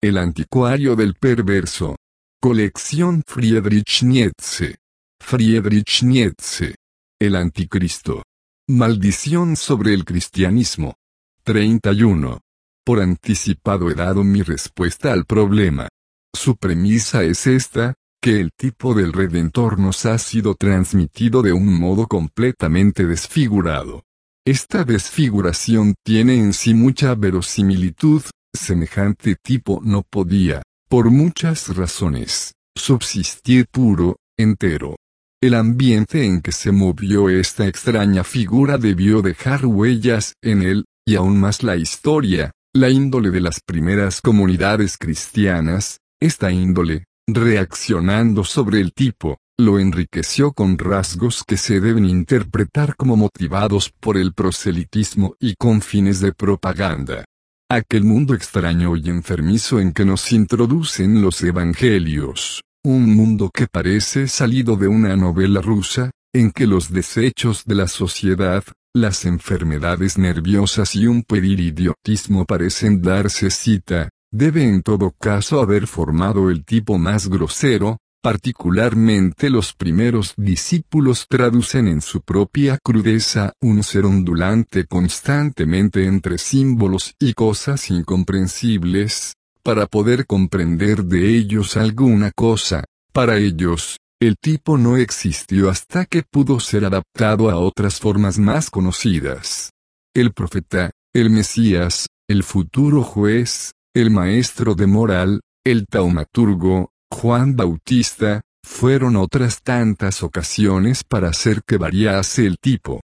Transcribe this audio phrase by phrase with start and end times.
[0.00, 1.96] El anticuario del perverso.
[2.40, 4.76] Colección Friedrich Nietzsche.
[5.20, 6.76] Friedrich Nietzsche.
[7.20, 8.22] El anticristo.
[8.68, 10.94] Maldición sobre el cristianismo.
[11.42, 12.38] 31.
[12.84, 15.88] Por anticipado he dado mi respuesta al problema.
[16.32, 21.76] Su premisa es esta, que el tipo del Redentor nos ha sido transmitido de un
[21.76, 24.04] modo completamente desfigurado.
[24.46, 28.22] Esta desfiguración tiene en sí mucha verosimilitud,
[28.54, 34.96] semejante tipo no podía, por muchas razones, subsistir puro, entero.
[35.40, 41.16] El ambiente en que se movió esta extraña figura debió dejar huellas en él, y
[41.16, 48.80] aún más la historia, la índole de las primeras comunidades cristianas, esta índole, reaccionando sobre
[48.80, 55.34] el tipo, lo enriqueció con rasgos que se deben interpretar como motivados por el proselitismo
[55.40, 57.24] y con fines de propaganda.
[57.70, 64.26] Aquel mundo extraño y enfermizo en que nos introducen los evangelios, un mundo que parece
[64.26, 70.96] salido de una novela rusa, en que los desechos de la sociedad, las enfermedades nerviosas
[70.96, 76.96] y un pueril idiotismo parecen darse cita, debe en todo caso haber formado el tipo
[76.96, 86.04] más grosero, Particularmente los primeros discípulos traducen en su propia crudeza un ser ondulante constantemente
[86.04, 94.36] entre símbolos y cosas incomprensibles, para poder comprender de ellos alguna cosa, para ellos, el
[94.36, 99.70] tipo no existió hasta que pudo ser adaptado a otras formas más conocidas.
[100.12, 108.42] El profeta, el Mesías, el futuro juez, el maestro de moral, el taumaturgo, Juan Bautista,
[108.64, 113.00] fueron otras tantas ocasiones para hacer que variase el tipo.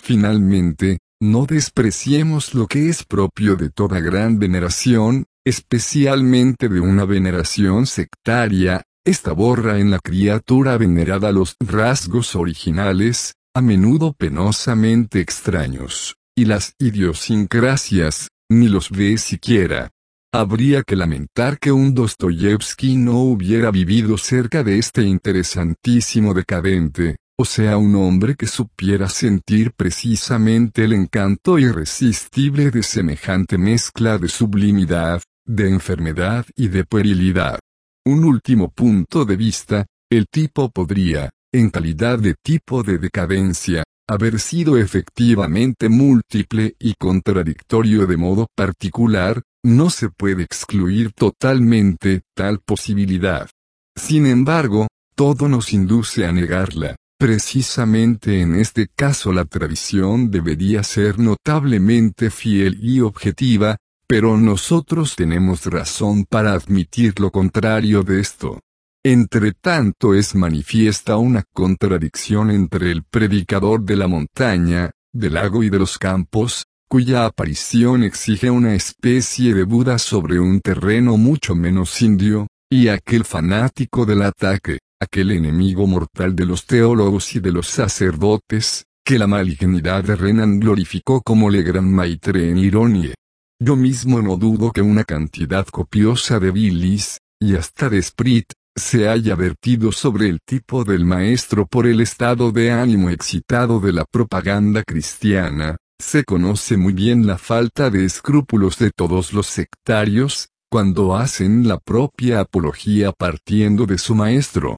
[0.00, 7.86] Finalmente, no despreciemos lo que es propio de toda gran veneración, especialmente de una veneración
[7.86, 16.44] sectaria, esta borra en la criatura venerada los rasgos originales, a menudo penosamente extraños, y
[16.44, 19.90] las idiosincrasias, ni los ve siquiera.
[20.32, 27.46] Habría que lamentar que un Dostoyevsky no hubiera vivido cerca de este interesantísimo decadente, o
[27.46, 35.22] sea un hombre que supiera sentir precisamente el encanto irresistible de semejante mezcla de sublimidad,
[35.46, 37.58] de enfermedad y de puerilidad.
[38.04, 44.40] Un último punto de vista, el tipo podría, en calidad de tipo de decadencia, haber
[44.40, 53.48] sido efectivamente múltiple y contradictorio de modo particular, no se puede excluir totalmente tal posibilidad.
[53.96, 56.96] Sin embargo, todo nos induce a negarla.
[57.18, 63.76] Precisamente en este caso la tradición debería ser notablemente fiel y objetiva,
[64.06, 68.60] pero nosotros tenemos razón para admitir lo contrario de esto.
[69.04, 75.70] Entre tanto es manifiesta una contradicción entre el predicador de la montaña, del lago y
[75.70, 82.00] de los campos, cuya aparición exige una especie de Buda sobre un terreno mucho menos
[82.00, 87.68] indio, y aquel fanático del ataque, aquel enemigo mortal de los teólogos y de los
[87.68, 93.14] sacerdotes, que la malignidad de Renan glorificó como le gran maitre en ironie.
[93.60, 99.08] Yo mismo no dudo que una cantidad copiosa de bilis, y hasta de sprit, se
[99.08, 104.04] haya vertido sobre el tipo del maestro por el estado de ánimo excitado de la
[104.04, 111.16] propaganda cristiana, se conoce muy bien la falta de escrúpulos de todos los sectarios, cuando
[111.16, 114.76] hacen la propia apología partiendo de su maestro.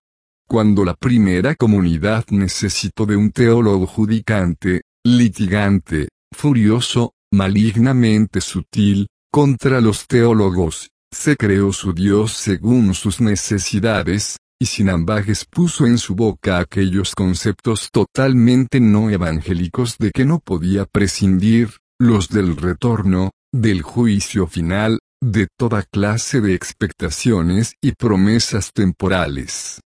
[0.48, 10.06] Cuando la primera comunidad necesitó de un teólogo judicante, litigante, furioso, malignamente sutil, contra los
[10.06, 16.58] teólogos, se creó su Dios según sus necesidades, y sin ambajes puso en su boca
[16.58, 24.46] aquellos conceptos totalmente no evangélicos de que no podía prescindir, los del retorno, del juicio
[24.46, 29.80] final, de toda clase de expectaciones y promesas temporales.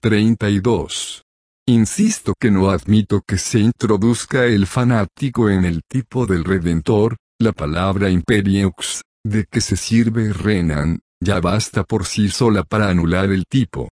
[0.00, 1.22] 32.
[1.66, 7.52] Insisto que no admito que se introduzca el fanático en el tipo del Redentor, la
[7.52, 13.44] palabra imperieux, de que se sirve Renan, ya basta por sí sola para anular el
[13.46, 13.88] tipo.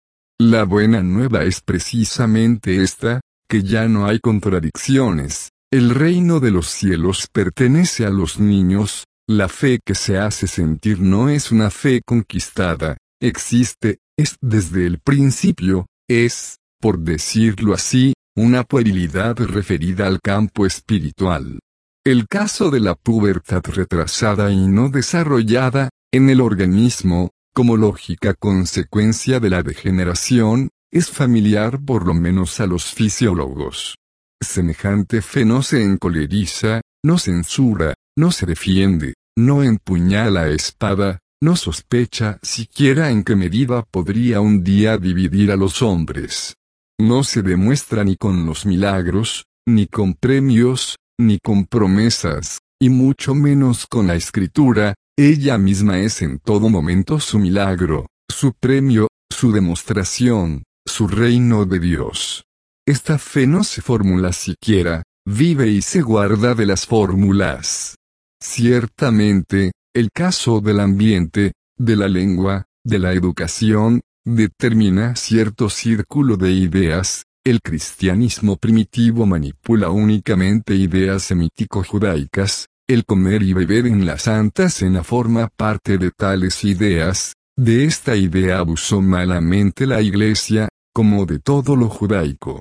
[0.44, 6.66] La buena nueva es precisamente esta, que ya no hay contradicciones, el reino de los
[6.66, 12.02] cielos pertenece a los niños, la fe que se hace sentir no es una fe
[12.04, 20.66] conquistada, existe, es desde el principio, es, por decirlo así, una puerilidad referida al campo
[20.66, 21.60] espiritual.
[22.04, 29.40] El caso de la pubertad retrasada y no desarrollada, En el organismo, como lógica consecuencia
[29.40, 33.96] de la degeneración, es familiar por lo menos a los fisiólogos.
[34.40, 42.38] Semejante fe no se encoleriza, no censura, no se defiende, no empuñala espada, no sospecha
[42.42, 46.54] siquiera en qué medida podría un día dividir a los hombres.
[47.00, 53.34] No se demuestra ni con los milagros, ni con premios, ni con promesas, y mucho
[53.34, 59.52] menos con la escritura, ella misma es en todo momento su milagro, su premio, su
[59.52, 62.44] demostración, su reino de Dios.
[62.86, 67.96] Esta fe no se formula siquiera, vive y se guarda de las fórmulas.
[68.42, 76.52] Ciertamente, el caso del ambiente, de la lengua, de la educación, determina cierto círculo de
[76.52, 84.68] ideas, el cristianismo primitivo manipula únicamente ideas semítico-judaicas, el comer y beber en la Santa
[84.68, 91.38] Cena forma parte de tales ideas, de esta idea abusó malamente la Iglesia, como de
[91.38, 92.60] todo lo judaico.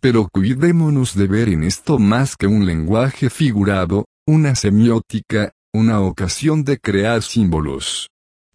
[0.00, 6.64] Pero cuidémonos de ver en esto más que un lenguaje figurado, una semiótica, una ocasión
[6.64, 8.08] de crear símbolos.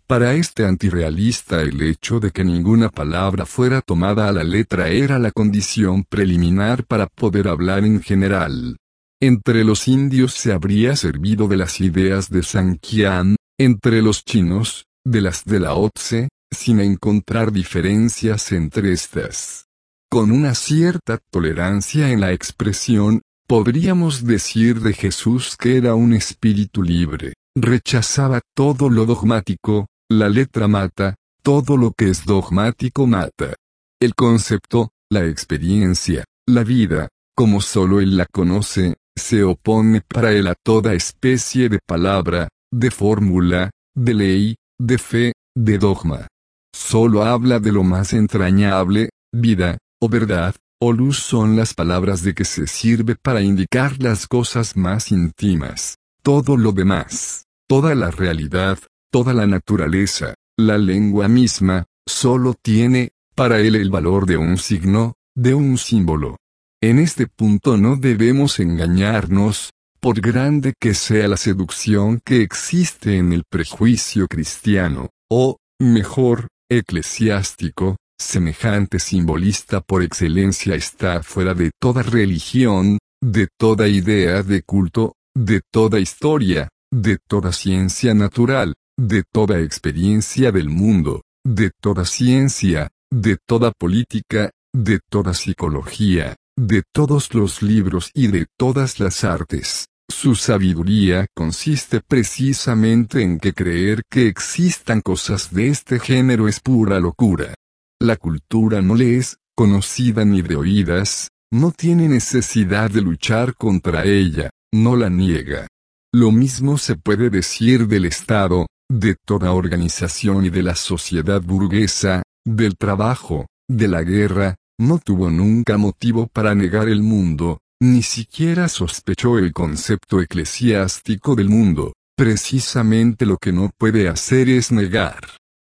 [0.07, 5.19] Para este antirrealista el hecho de que ninguna palabra fuera tomada a la letra era
[5.19, 8.77] la condición preliminar para poder hablar en general.
[9.19, 15.21] Entre los indios se habría servido de las ideas de Sankian, entre los chinos, de
[15.21, 19.65] las de la Otse, sin encontrar diferencias entre estas.
[20.07, 26.83] Con una cierta tolerancia en la expresión, podríamos decir de Jesús que era un espíritu
[26.83, 33.55] libre, rechazaba todo lo dogmático, la letra mata, todo lo que es dogmático mata.
[33.99, 40.47] El concepto, la experiencia, la vida, como solo él la conoce, se opone para él
[40.47, 46.27] a toda especie de palabra, de fórmula, de ley, de fe, de dogma.
[46.73, 52.35] Solo habla de lo más entrañable, vida, o verdad, o luz son las palabras de
[52.35, 55.95] que se sirve para indicar las cosas más íntimas.
[56.21, 58.77] Todo lo demás, toda la realidad,
[59.11, 65.15] toda la naturaleza, la lengua misma, solo tiene, para él el valor de un signo,
[65.35, 66.37] de un símbolo.
[66.81, 73.33] En este punto no debemos engañarnos, por grande que sea la seducción que existe en
[73.33, 82.99] el prejuicio cristiano, o, mejor, eclesiástico, semejante simbolista por excelencia está fuera de toda religión,
[83.23, 90.51] de toda idea de culto, de toda historia, de toda ciencia natural, de toda experiencia
[90.51, 98.09] del mundo, de toda ciencia, de toda política, de toda psicología, de todos los libros
[98.15, 99.85] y de todas las artes.
[100.09, 106.99] Su sabiduría consiste precisamente en que creer que existan cosas de este género es pura
[106.99, 107.53] locura.
[108.01, 114.05] La cultura no le es conocida ni de oídas, no tiene necesidad de luchar contra
[114.05, 115.67] ella, no la niega.
[116.13, 122.23] Lo mismo se puede decir del Estado, de toda organización y de la sociedad burguesa,
[122.45, 128.67] del trabajo, de la guerra, no tuvo nunca motivo para negar el mundo, ni siquiera
[128.69, 135.21] sospechó el concepto eclesiástico del mundo, precisamente lo que no puede hacer es negar.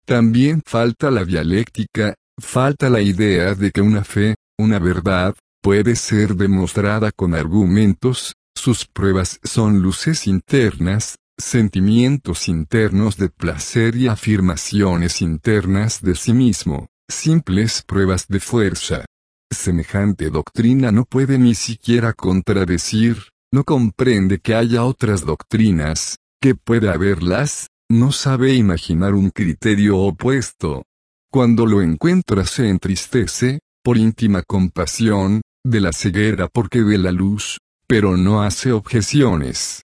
[0.05, 6.35] También falta la dialéctica, falta la idea de que una fe, una verdad, puede ser
[6.35, 16.01] demostrada con argumentos, sus pruebas son luces internas, sentimientos internos de placer y afirmaciones internas
[16.01, 19.05] de sí mismo, simples pruebas de fuerza.
[19.51, 23.17] Semejante doctrina no puede ni siquiera contradecir,
[23.51, 30.83] no comprende que haya otras doctrinas, que pueda haberlas, no sabe imaginar un criterio opuesto.
[31.31, 37.57] Cuando lo encuentra se entristece, por íntima compasión, de la ceguera porque ve la luz,
[37.87, 39.83] pero no hace objeciones.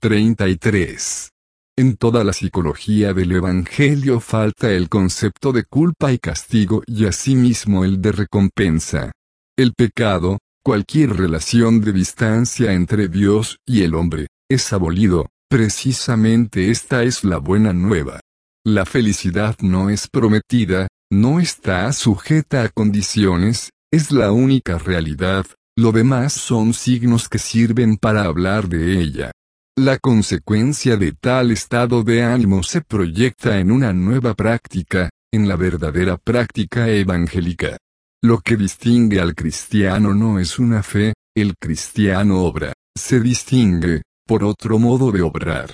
[0.00, 1.30] 33.
[1.76, 7.84] En toda la psicología del Evangelio falta el concepto de culpa y castigo y asimismo
[7.84, 9.10] el de recompensa.
[9.58, 17.02] El pecado, cualquier relación de distancia entre Dios y el hombre, es abolido, precisamente esta
[17.02, 18.20] es la buena nueva.
[18.64, 25.44] La felicidad no es prometida, no está sujeta a condiciones, es la única realidad,
[25.76, 29.32] lo demás son signos que sirven para hablar de ella.
[29.76, 35.56] La consecuencia de tal estado de ánimo se proyecta en una nueva práctica, en la
[35.56, 37.76] verdadera práctica evangélica.
[38.22, 44.44] Lo que distingue al cristiano no es una fe, el cristiano obra, se distingue, por
[44.44, 45.70] otro modo de obrar.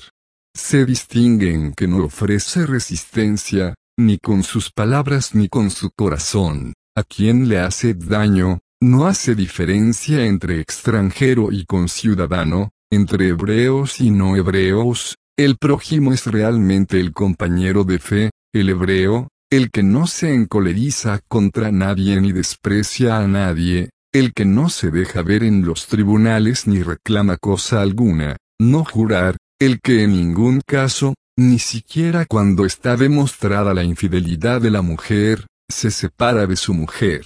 [0.57, 6.73] se distingue en que no ofrece resistencia, ni con sus palabras ni con su corazón,
[6.97, 14.11] a quien le hace daño, no hace diferencia entre extranjero y conciudadano, entre hebreos y
[14.11, 20.07] no hebreos, el prójimo es realmente el compañero de fe, el hebreo, el que no
[20.07, 25.65] se encoleriza contra nadie ni desprecia a nadie, el que no se deja ver en
[25.65, 32.27] los tribunales ni reclama cosa alguna, no jurar, el que en ningún caso, ni siquiera
[32.27, 37.25] cuando está demostrada la infidelidad de la mujer, se separa de su mujer.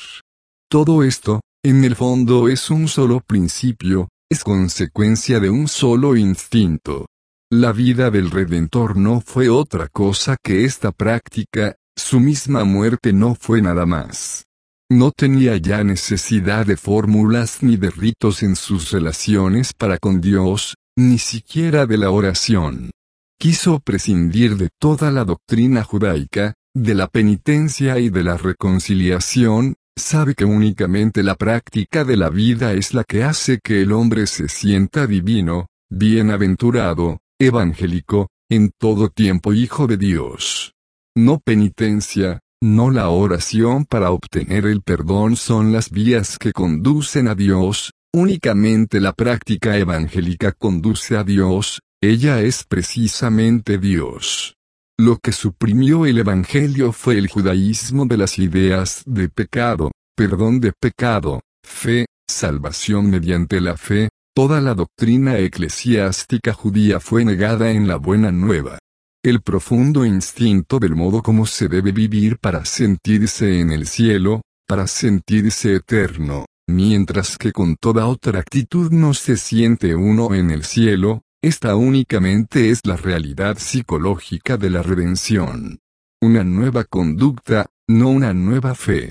[0.71, 7.07] Todo esto, en el fondo es un solo principio, es consecuencia de un solo instinto.
[7.51, 13.35] La vida del Redentor no fue otra cosa que esta práctica, su misma muerte no
[13.35, 14.45] fue nada más.
[14.91, 20.75] No tenía ya necesidad de fórmulas ni de ritos en sus relaciones para con Dios,
[20.97, 22.91] ni siquiera de la oración.
[23.39, 30.35] Quiso prescindir de toda la doctrina judaica, de la penitencia y de la reconciliación, sabe
[30.35, 34.49] que únicamente la práctica de la vida es la que hace que el hombre se
[34.49, 40.73] sienta divino, bienaventurado, evangélico, en todo tiempo hijo de Dios.
[41.17, 47.35] No penitencia, no la oración para obtener el perdón son las vías que conducen a
[47.35, 54.57] Dios, únicamente la práctica evangélica conduce a Dios, ella es precisamente Dios.
[54.99, 60.73] Lo que suprimió el Evangelio fue el judaísmo de las ideas de pecado, perdón de
[60.73, 67.97] pecado, fe, salvación mediante la fe, toda la doctrina eclesiástica judía fue negada en la
[67.97, 68.79] buena nueva.
[69.25, 74.87] El profundo instinto del modo como se debe vivir para sentirse en el cielo, para
[74.87, 81.23] sentirse eterno, mientras que con toda otra actitud no se siente uno en el cielo,
[81.45, 85.79] esta únicamente es la realidad psicológica de la redención.
[86.23, 89.11] Una nueva conducta, no una nueva fe.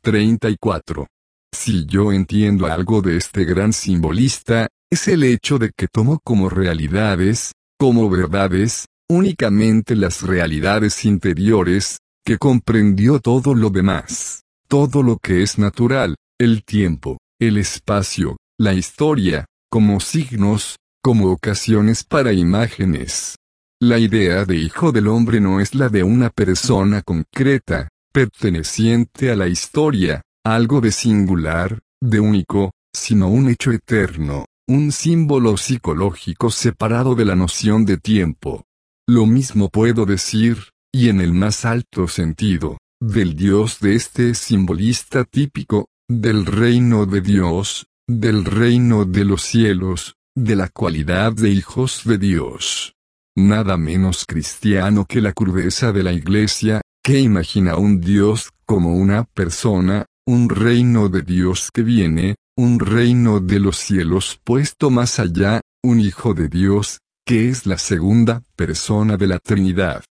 [0.00, 1.06] 34.
[1.54, 6.48] Si yo entiendo algo de este gran simbolista, es el hecho de que tomó como
[6.48, 15.42] realidades, como verdades, únicamente las realidades interiores, que comprendió todo lo demás, todo lo que
[15.42, 23.36] es natural, el tiempo, el espacio, la historia, como signos, como ocasiones para imágenes.
[23.78, 29.36] La idea de hijo del hombre no es la de una persona concreta, perteneciente a
[29.36, 37.14] la historia, algo de singular, de único, sino un hecho eterno, un símbolo psicológico separado
[37.14, 38.64] de la noción de tiempo.
[39.06, 45.24] Lo mismo puedo decir, y en el más alto sentido, del Dios de este simbolista
[45.24, 52.02] típico, del reino de Dios, del reino de los cielos, de la cualidad de hijos
[52.04, 52.94] de Dios.
[53.36, 59.24] Nada menos cristiano que la crudeza de la Iglesia, que imagina un Dios como una
[59.24, 65.60] persona, un reino de Dios que viene, un reino de los cielos puesto más allá,
[65.84, 70.02] un Hijo de Dios, que es la segunda persona de la Trinidad.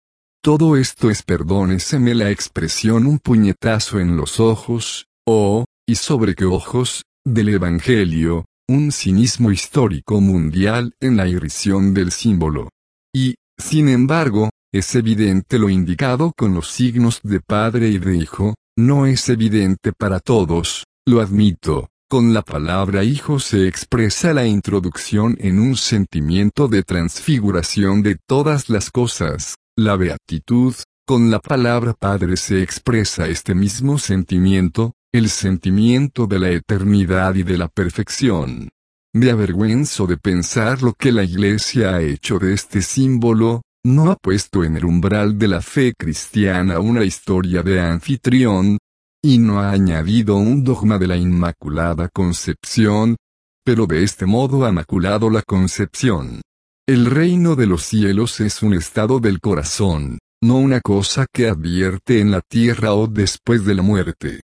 [0.42, 6.46] Todo esto es, perdóneseme la expresión, un puñetazo en los ojos, oh, y sobre qué
[6.46, 12.70] ojos, del Evangelio, un cinismo histórico mundial en la irrisión del símbolo.
[13.14, 18.56] Y, sin embargo, es evidente lo indicado con los signos de padre y de hijo,
[18.78, 25.36] no es evidente para todos, lo admito, con la palabra hijo se expresa la introducción
[25.40, 32.38] en un sentimiento de transfiguración de todas las cosas, la beatitud, con la palabra padre
[32.38, 38.70] se expresa este mismo sentimiento, el sentimiento de la eternidad y de la perfección.
[39.14, 44.16] Me avergüenzo de pensar lo que la Iglesia ha hecho de este símbolo, no ha
[44.16, 48.80] puesto en el umbral de la fe cristiana una historia de anfitrión,
[49.24, 53.16] y no ha añadido un dogma de la Inmaculada Concepción,
[53.64, 56.42] pero de este modo ha maculado la concepción.
[56.88, 62.20] El reino de los cielos es un estado del corazón, no una cosa que advierte
[62.20, 64.42] en la tierra o después de la muerte.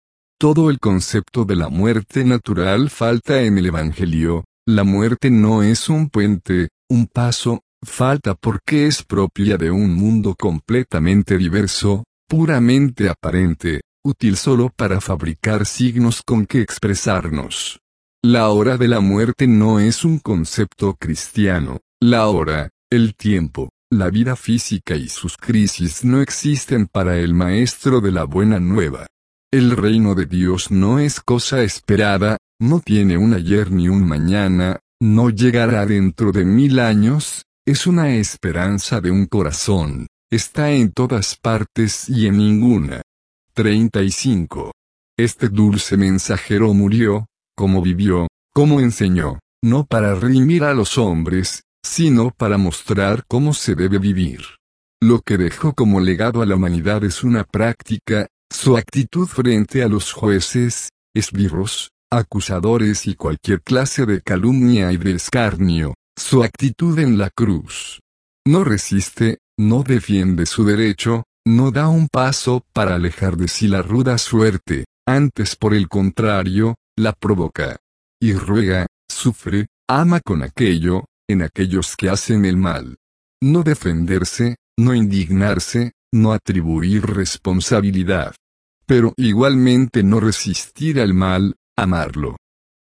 [0.44, 5.88] Todo el concepto de la muerte natural falta en el Evangelio, la muerte no es
[5.88, 13.84] un puente, un paso, falta porque es propia de un mundo completamente diverso, puramente aparente,
[14.04, 17.80] útil solo para fabricar signos con que expresarnos.
[18.22, 24.10] La hora de la muerte no es un concepto cristiano, la hora, el tiempo, la
[24.10, 29.08] vida física y sus crisis no existen para el maestro de la buena nueva.
[29.54, 34.80] El reino de Dios no es cosa esperada, no tiene un ayer ni un mañana,
[35.00, 41.38] no llegará dentro de mil años, es una esperanza de un corazón, está en todas
[41.40, 43.04] partes y en ninguna.
[43.54, 44.72] 35.
[45.20, 52.32] Este dulce mensajero murió, como vivió, como enseñó, no para redimir a los hombres, sino
[52.32, 54.42] para mostrar cómo se debe vivir.
[55.00, 59.88] Lo que dejó como legado a la humanidad es una práctica, su actitud frente a
[59.88, 67.18] los jueces, esbirros, acusadores y cualquier clase de calumnia y de escarnio, su actitud en
[67.18, 68.00] la cruz.
[68.46, 73.82] No resiste, no defiende su derecho, no da un paso para alejar de sí la
[73.82, 77.78] ruda suerte, antes por el contrario, la provoca.
[78.22, 82.96] Y ruega, sufre, ama con aquello, en aquellos que hacen el mal.
[83.42, 88.36] No defenderse, no indignarse, no atribuir responsabilidad.
[88.86, 92.38] Pero igualmente no resistir al mal, amarlo.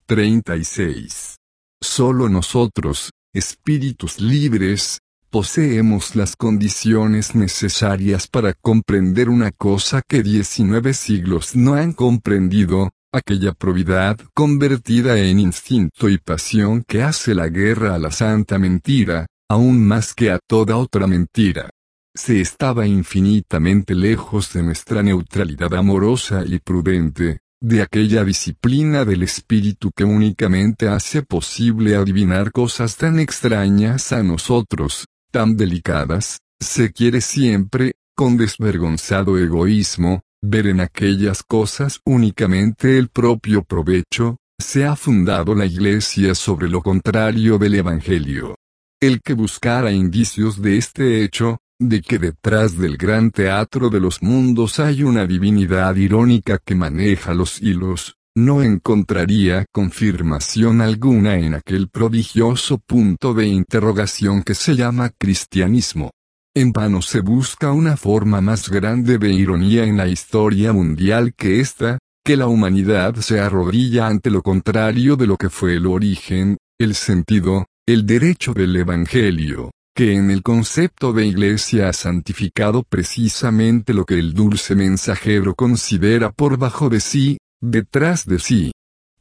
[0.08, 1.38] 36.
[1.82, 11.56] Solo nosotros, espíritus libres, poseemos las condiciones necesarias para comprender una cosa que 19 siglos
[11.56, 18.00] no han comprendido, aquella probidad convertida en instinto y pasión que hace la guerra a
[18.00, 21.70] la santa mentira, aún más que a toda otra mentira.
[22.14, 29.92] Se estaba infinitamente lejos de nuestra neutralidad amorosa y prudente, de aquella disciplina del espíritu
[29.96, 37.94] que únicamente hace posible adivinar cosas tan extrañas a nosotros, tan delicadas, se quiere siempre,
[38.14, 45.66] con desvergonzado egoísmo, ver en aquellas cosas únicamente el propio provecho, se ha fundado la
[45.66, 48.56] Iglesia sobre lo contrario del Evangelio.
[49.00, 54.22] El que buscara indicios de este hecho, de que detrás del gran teatro de los
[54.22, 61.90] mundos hay una divinidad irónica que maneja los hilos, no encontraría confirmación alguna en aquel
[61.90, 66.12] prodigioso punto de interrogación que se llama cristianismo.
[66.54, 71.62] En vano se busca una forma más grande de ironía en la historia mundial que
[71.62, 76.58] esta, que la humanidad se arrodilla ante lo contrario de lo que fue el origen,
[76.80, 83.94] el sentido, el derecho del Evangelio que en el concepto de iglesia ha santificado precisamente
[83.94, 88.72] lo que el dulce mensajero considera por bajo de sí, detrás de sí.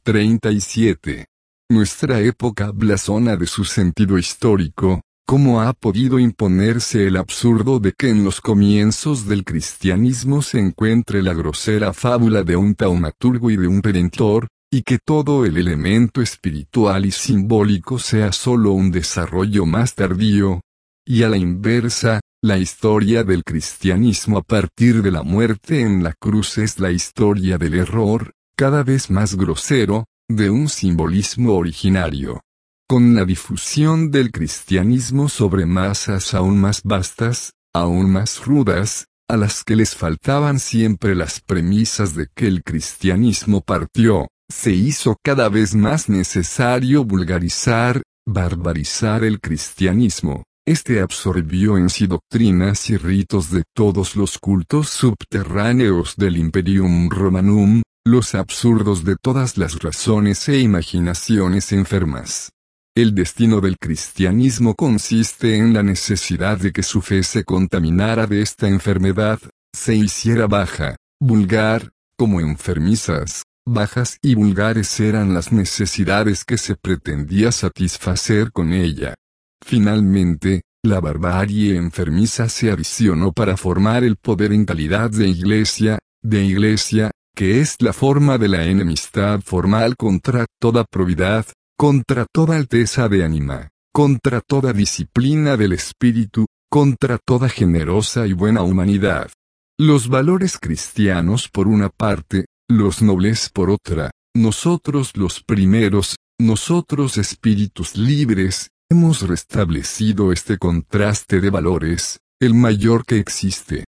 [0.03, 1.25] 37.
[1.69, 8.09] Nuestra época blasona de su sentido histórico, cómo ha podido imponerse el absurdo de que
[8.09, 13.67] en los comienzos del cristianismo se encuentre la grosera fábula de un taumaturgo y de
[13.67, 19.95] un redentor, y que todo el elemento espiritual y simbólico sea sólo un desarrollo más
[19.95, 20.61] tardío.
[21.05, 26.13] Y a la inversa, la historia del cristianismo a partir de la muerte en la
[26.13, 32.41] cruz es la historia del error, cada vez más grosero, de un simbolismo originario.
[32.87, 39.63] Con la difusión del cristianismo sobre masas aún más vastas, aún más rudas, a las
[39.63, 45.73] que les faltaban siempre las premisas de que el cristianismo partió, se hizo cada vez
[45.73, 50.43] más necesario vulgarizar, barbarizar el cristianismo.
[50.65, 57.81] Este absorbió en sí doctrinas y ritos de todos los cultos subterráneos del Imperium Romanum,
[58.05, 62.51] los absurdos de todas las razones e imaginaciones enfermas.
[62.95, 68.41] El destino del cristianismo consiste en la necesidad de que su fe se contaminara de
[68.41, 69.39] esta enfermedad,
[69.73, 77.51] se hiciera baja, vulgar, como enfermizas, bajas y vulgares eran las necesidades que se pretendía
[77.51, 79.15] satisfacer con ella.
[79.63, 86.43] Finalmente, la barbarie enfermiza se adicionó para formar el poder en calidad de iglesia, de
[86.43, 91.45] iglesia, que es la forma de la enemistad formal contra toda probidad,
[91.77, 98.63] contra toda alteza de ánima, contra toda disciplina del espíritu, contra toda generosa y buena
[98.63, 99.29] humanidad.
[99.77, 102.45] Los valores cristianos por una parte,
[102.77, 111.49] los nobles por otra, nosotros los primeros, nosotros espíritus libres, hemos restablecido este contraste de
[111.49, 113.85] valores, el mayor que existe.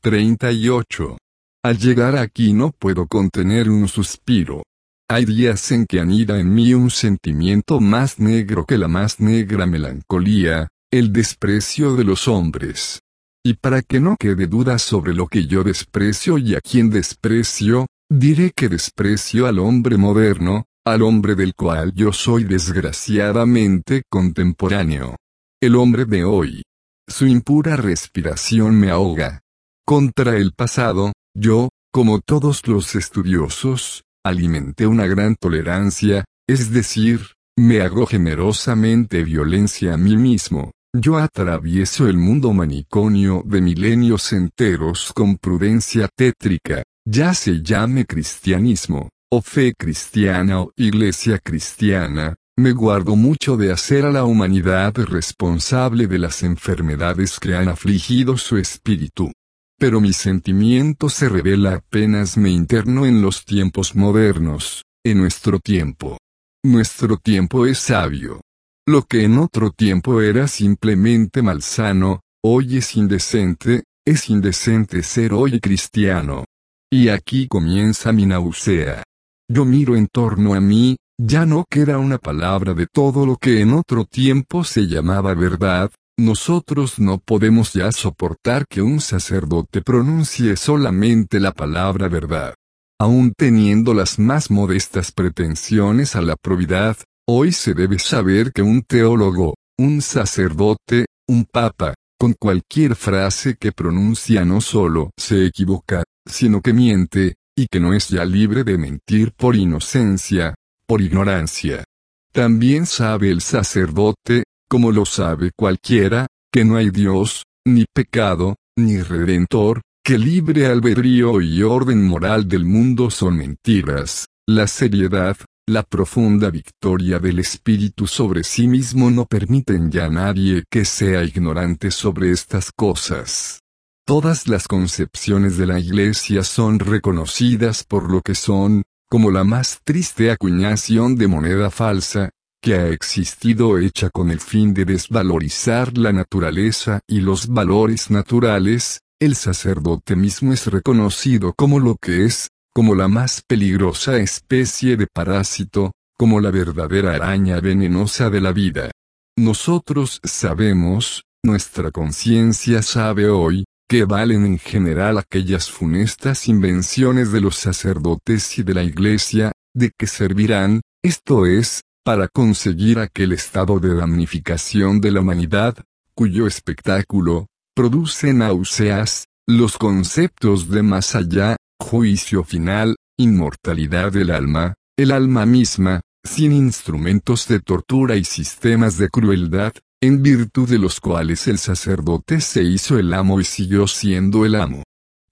[0.00, 1.18] 38.
[1.64, 4.62] Al llegar aquí no puedo contener un suspiro.
[5.08, 9.66] Hay días en que anida en mí un sentimiento más negro que la más negra
[9.66, 13.00] melancolía, el desprecio de los hombres.
[13.44, 17.86] Y para que no quede duda sobre lo que yo desprecio y a quien desprecio,
[18.08, 25.16] Diré que desprecio al hombre moderno, al hombre del cual yo soy desgraciadamente contemporáneo.
[25.60, 26.62] El hombre de hoy.
[27.08, 29.40] Su impura respiración me ahoga.
[29.84, 37.80] Contra el pasado, yo, como todos los estudiosos, alimenté una gran tolerancia, es decir, me
[37.80, 45.36] hago generosamente violencia a mí mismo, Yo atravieso el mundo maniconio de milenios enteros con
[45.36, 53.56] prudencia tétrica, ya se llame cristianismo, o fe cristiana o iglesia cristiana, me guardo mucho
[53.56, 59.30] de hacer a la humanidad responsable de las enfermedades que han afligido su espíritu.
[59.78, 66.18] Pero mi sentimiento se revela apenas me interno en los tiempos modernos, en nuestro tiempo.
[66.64, 68.40] Nuestro tiempo es sabio.
[68.88, 75.60] Lo que en otro tiempo era simplemente malsano, hoy es indecente, es indecente ser hoy
[75.60, 76.44] cristiano.
[76.90, 79.02] Y aquí comienza mi náusea.
[79.48, 83.60] Yo miro en torno a mí, ya no queda una palabra de todo lo que
[83.60, 90.56] en otro tiempo se llamaba verdad, nosotros no podemos ya soportar que un sacerdote pronuncie
[90.56, 92.54] solamente la palabra verdad.
[92.98, 96.96] Aun teniendo las más modestas pretensiones a la probidad,
[97.28, 103.72] Hoy se debe saber que un teólogo, un sacerdote, un papa, con cualquier frase que
[103.72, 108.76] pronuncia no solo se equivoca, sino que miente, y que no es ya libre de
[108.76, 110.54] mentir por inocencia,
[110.86, 111.84] por ignorancia.
[112.32, 119.00] También sabe el sacerdote, como lo sabe cualquiera, que no hay Dios, ni pecado, ni
[119.00, 125.36] redentor, que libre albedrío y orden moral del mundo son mentiras, la seriedad,
[125.68, 131.24] la profunda victoria del espíritu sobre sí mismo no permiten ya a nadie que sea
[131.24, 133.60] ignorante sobre estas cosas.
[134.06, 139.80] Todas las concepciones de la Iglesia son reconocidas por lo que son, como la más
[139.82, 142.30] triste acuñación de moneda falsa,
[142.62, 149.00] que ha existido hecha con el fin de desvalorizar la naturaleza y los valores naturales,
[149.20, 155.08] el sacerdote mismo es reconocido como lo que es, como la más peligrosa especie de
[155.12, 158.92] parásito, como la verdadera araña venenosa de la vida.
[159.36, 167.56] Nosotros sabemos, nuestra conciencia sabe hoy, que valen en general aquellas funestas invenciones de los
[167.56, 173.94] sacerdotes y de la Iglesia, de que servirán, esto es, para conseguir aquel estado de
[173.94, 175.76] damnificación de la humanidad,
[176.14, 185.12] cuyo espectáculo, produce náuseas, los conceptos de más allá, juicio final, inmortalidad del alma, el
[185.12, 191.46] alma misma, sin instrumentos de tortura y sistemas de crueldad, en virtud de los cuales
[191.48, 194.82] el sacerdote se hizo el amo y siguió siendo el amo.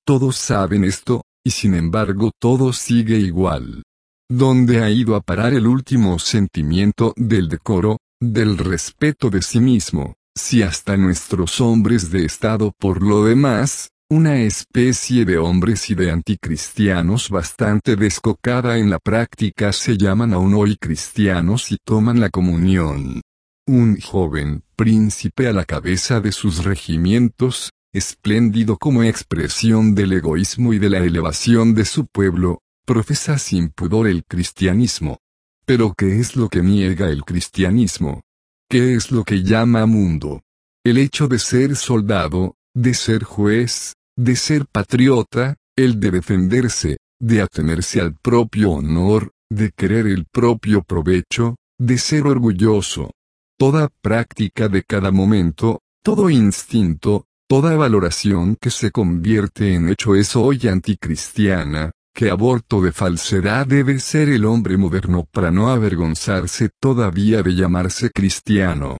[0.04, 3.82] Todos saben esto, y sin embargo todo sigue igual.
[4.28, 10.14] ¿Dónde ha ido a parar el último sentimiento del decoro, del respeto de sí mismo,
[10.34, 16.10] si hasta nuestros hombres de Estado por lo demás, una especie de hombres y de
[16.10, 23.20] anticristianos bastante descocada en la práctica se llaman aún hoy cristianos y toman la comunión.
[23.66, 30.78] Un joven príncipe a la cabeza de sus regimientos, espléndido como expresión del egoísmo y
[30.78, 35.16] de la elevación de su pueblo, profesa sin pudor el cristianismo.
[35.64, 38.20] Pero ¿qué es lo que niega el cristianismo?
[38.68, 40.42] ¿Qué es lo que llama mundo?
[40.84, 47.40] El hecho de ser soldado, de ser juez, de ser patriota, el de defenderse, de
[47.40, 53.10] atenerse al propio honor, de querer el propio provecho, de ser orgulloso.
[53.56, 60.34] Toda práctica de cada momento, todo instinto, toda valoración que se convierte en hecho es
[60.34, 67.44] hoy anticristiana, que aborto de falsedad debe ser el hombre moderno para no avergonzarse todavía
[67.44, 68.96] de llamarse cristiano.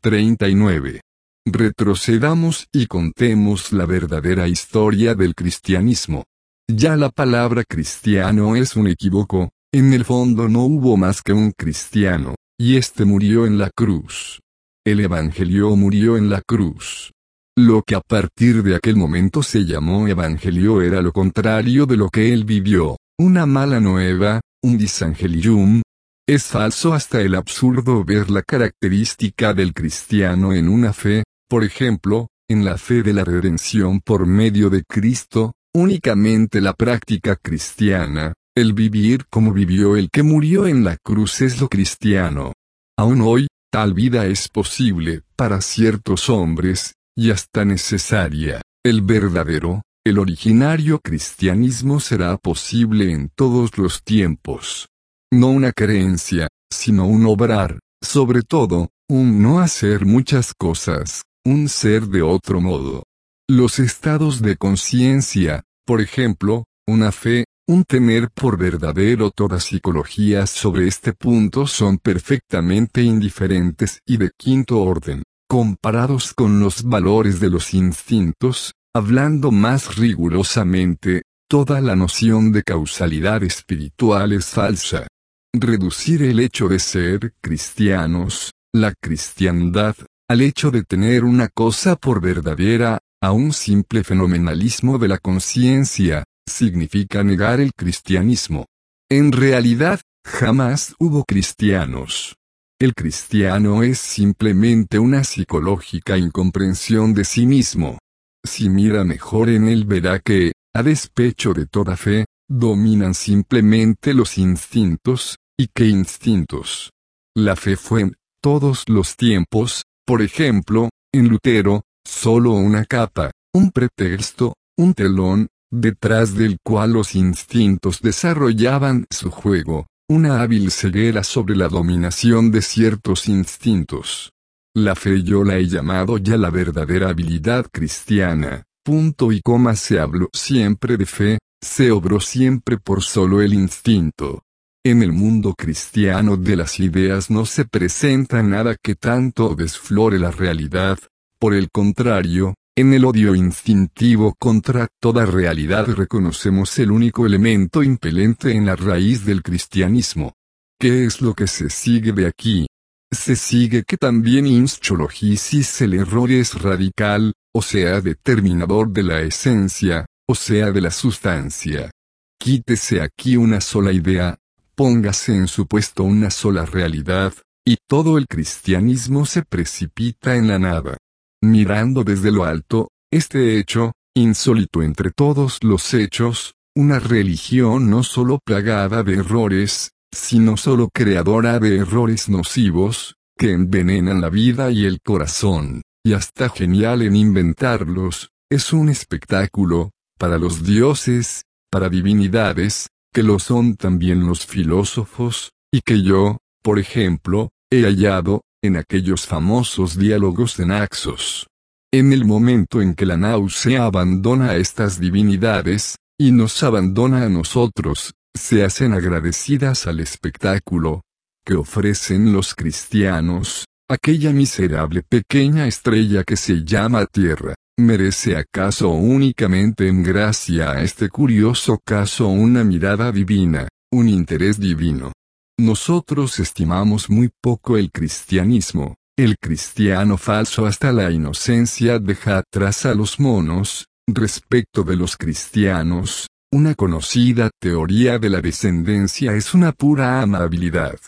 [0.00, 1.00] 39.
[1.44, 6.22] Retrocedamos y contemos la verdadera historia del cristianismo.
[6.68, 11.50] Ya la palabra cristiano es un equívoco, en el fondo no hubo más que un
[11.50, 14.40] cristiano, y éste murió en la cruz.
[14.84, 17.12] El Evangelio murió en la cruz.
[17.58, 22.08] Lo que a partir de aquel momento se llamó Evangelio era lo contrario de lo
[22.08, 25.82] que él vivió, una mala nueva, un disangelium.
[26.28, 32.28] Es falso hasta el absurdo ver la característica del cristiano en una fe, por ejemplo,
[32.48, 38.72] en la fe de la redención por medio de Cristo, únicamente la práctica cristiana, el
[38.72, 42.54] vivir como vivió el que murió en la cruz es lo cristiano.
[42.98, 48.62] Aún hoy, tal vida es posible, para ciertos hombres, y hasta necesaria.
[48.82, 54.88] El verdadero, el originario cristianismo será posible en todos los tiempos.
[55.30, 62.06] No una creencia, sino un obrar, sobre todo, un no hacer muchas cosas, un ser
[62.06, 63.02] de otro modo.
[63.50, 70.86] Los estados de conciencia, por ejemplo, una fe, un tener por verdadero toda psicología sobre
[70.86, 75.22] este punto son perfectamente indiferentes y de quinto orden.
[75.48, 83.44] comparados con los valores de los instintos, hablando más rigurosamente, toda la noción de causalidad
[83.44, 85.06] espiritual es falsa.
[85.54, 89.94] Reducir el hecho de ser cristianos, la cristiandad,
[90.28, 96.24] al hecho de tener una cosa por verdadera, a un simple fenomenalismo de la conciencia,
[96.46, 98.66] significa negar el cristianismo.
[99.10, 102.36] En realidad, jamás hubo cristianos.
[102.78, 107.98] El cristiano es simplemente una psicológica incomprensión de sí mismo.
[108.44, 114.38] Si mira mejor en él verá que, a despecho de toda fe, dominan simplemente los
[114.38, 116.90] instintos, y qué instintos.
[117.34, 123.70] La fe fue en todos los tiempos, por ejemplo, en Lutero, solo una capa, un
[123.70, 125.48] pretexto, un telón,
[125.80, 132.62] detrás del cual los instintos desarrollaban su juego, una hábil ceguera sobre la dominación de
[132.62, 134.32] ciertos instintos.
[134.74, 139.98] La fe yo la he llamado ya la verdadera habilidad cristiana, punto y coma se
[139.98, 144.42] habló siempre de fe, se obró siempre por solo el instinto.
[144.84, 150.30] En el mundo cristiano de las ideas no se presenta nada que tanto desflore la
[150.30, 150.98] realidad,
[151.40, 158.52] por el contrario, en el odio instintivo contra toda realidad reconocemos el único elemento impelente
[158.52, 160.34] en la raíz del cristianismo.
[160.78, 162.66] ¿Qué es lo que se sigue de aquí?
[163.10, 170.04] Se sigue que también inschologisis el error es radical, o sea determinador de la esencia,
[170.28, 171.90] o sea de la sustancia.
[172.38, 174.36] Quítese aquí una sola idea,
[174.74, 177.32] póngase en su puesto una sola realidad,
[177.64, 180.98] y todo el cristianismo se precipita en la nada.
[181.46, 188.40] Mirando desde lo alto, este hecho, insólito entre todos los hechos, una religión no solo
[188.44, 195.00] plagada de errores, sino solo creadora de errores nocivos, que envenenan la vida y el
[195.00, 203.22] corazón, y hasta genial en inventarlos, es un espectáculo, para los dioses, para divinidades, que
[203.22, 209.96] lo son también los filósofos, y que yo, por ejemplo, he hallado, en aquellos famosos
[209.96, 211.46] diálogos de Naxos.
[211.92, 217.28] En el momento en que la náusea abandona a estas divinidades, y nos abandona a
[217.28, 221.02] nosotros, se hacen agradecidas al espectáculo
[221.44, 229.88] que ofrecen los cristianos, aquella miserable pequeña estrella que se llama Tierra, ¿merece acaso únicamente
[229.88, 235.12] en gracia a este curioso caso una mirada divina, un interés divino?
[235.58, 242.94] Nosotros estimamos muy poco el cristianismo, el cristiano falso hasta la inocencia deja atrás a
[242.94, 250.20] los monos, respecto de los cristianos, una conocida teoría de la descendencia es una pura
[250.20, 250.98] amabilidad.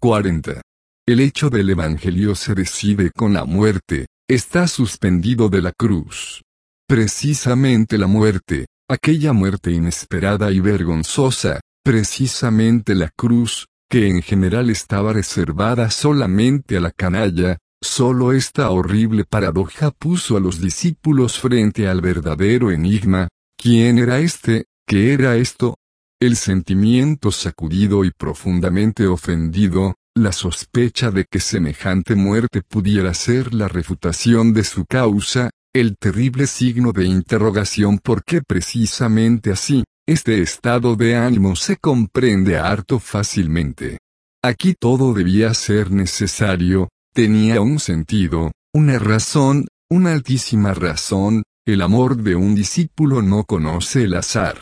[0.00, 0.60] 40.
[1.06, 6.42] El hecho del Evangelio se decide con la muerte, está suspendido de la cruz.
[6.88, 15.12] Precisamente la muerte, aquella muerte inesperada y vergonzosa, precisamente la cruz, que en general estaba
[15.12, 22.00] reservada solamente a la canalla, solo esta horrible paradoja puso a los discípulos frente al
[22.00, 24.64] verdadero enigma, ¿quién era este?
[24.84, 25.76] ¿Qué era esto?
[26.20, 33.68] El sentimiento sacudido y profundamente ofendido, la sospecha de que semejante muerte pudiera ser la
[33.68, 40.96] refutación de su causa, el terrible signo de interrogación por qué precisamente así, este estado
[40.96, 43.98] de ánimo se comprende harto fácilmente.
[44.42, 52.18] Aquí todo debía ser necesario, tenía un sentido, una razón, una altísima razón, el amor
[52.18, 54.58] de un discípulo no conoce el azar.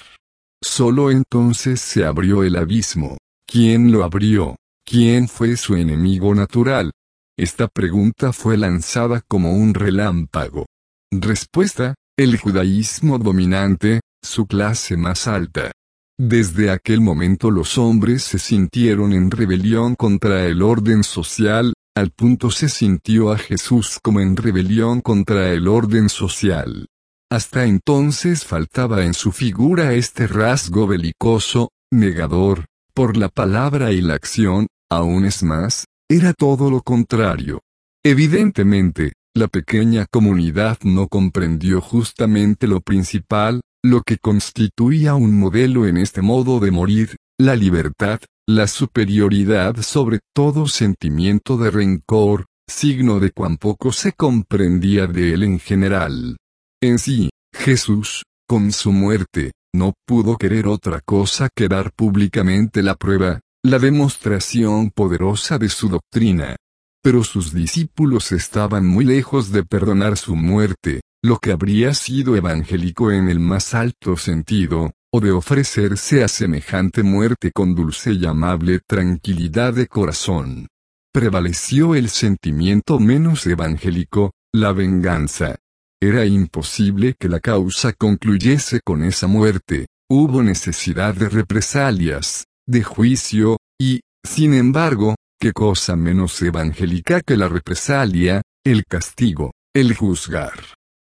[0.62, 3.18] Solo entonces se abrió el abismo.
[3.44, 4.54] ¿Quién lo abrió?
[4.86, 6.92] ¿Quién fue su enemigo natural?
[7.36, 10.66] Esta pregunta fue lanzada como un relámpago.
[11.10, 15.72] Respuesta, el judaísmo dominante, su clase más alta.
[16.18, 22.50] Desde aquel momento los hombres se sintieron en rebelión contra el orden social, al punto
[22.50, 26.86] se sintió a Jesús como en rebelión contra el orden social.
[27.30, 34.14] Hasta entonces faltaba en su figura este rasgo belicoso, negador, por la palabra y la
[34.14, 37.60] acción, aún es más, era todo lo contrario.
[38.04, 45.96] Evidentemente, la pequeña comunidad no comprendió justamente lo principal, lo que constituía un modelo en
[45.96, 53.32] este modo de morir, la libertad, la superioridad sobre todo sentimiento de rencor, signo de
[53.32, 56.36] cuán poco se comprendía de él en general.
[56.80, 62.94] En sí, Jesús, con su muerte, no pudo querer otra cosa que dar públicamente la
[62.94, 66.56] prueba, la demostración poderosa de su doctrina.
[67.04, 73.12] pero sus discípulos estaban muy lejos de perdonar su muerte, lo que habría sido evangélico
[73.12, 78.80] en el más alto sentido, o de ofrecerse a semejante muerte con dulce y amable
[78.86, 80.66] tranquilidad de corazón.
[81.12, 85.56] Prevaleció el sentimiento menos evangélico, la venganza.
[86.00, 93.58] Era imposible que la causa concluyese con esa muerte, hubo necesidad de represalias, de juicio,
[93.80, 100.54] y, sin embargo, qué cosa menos evangélica que la represalia, el castigo, el juzgar.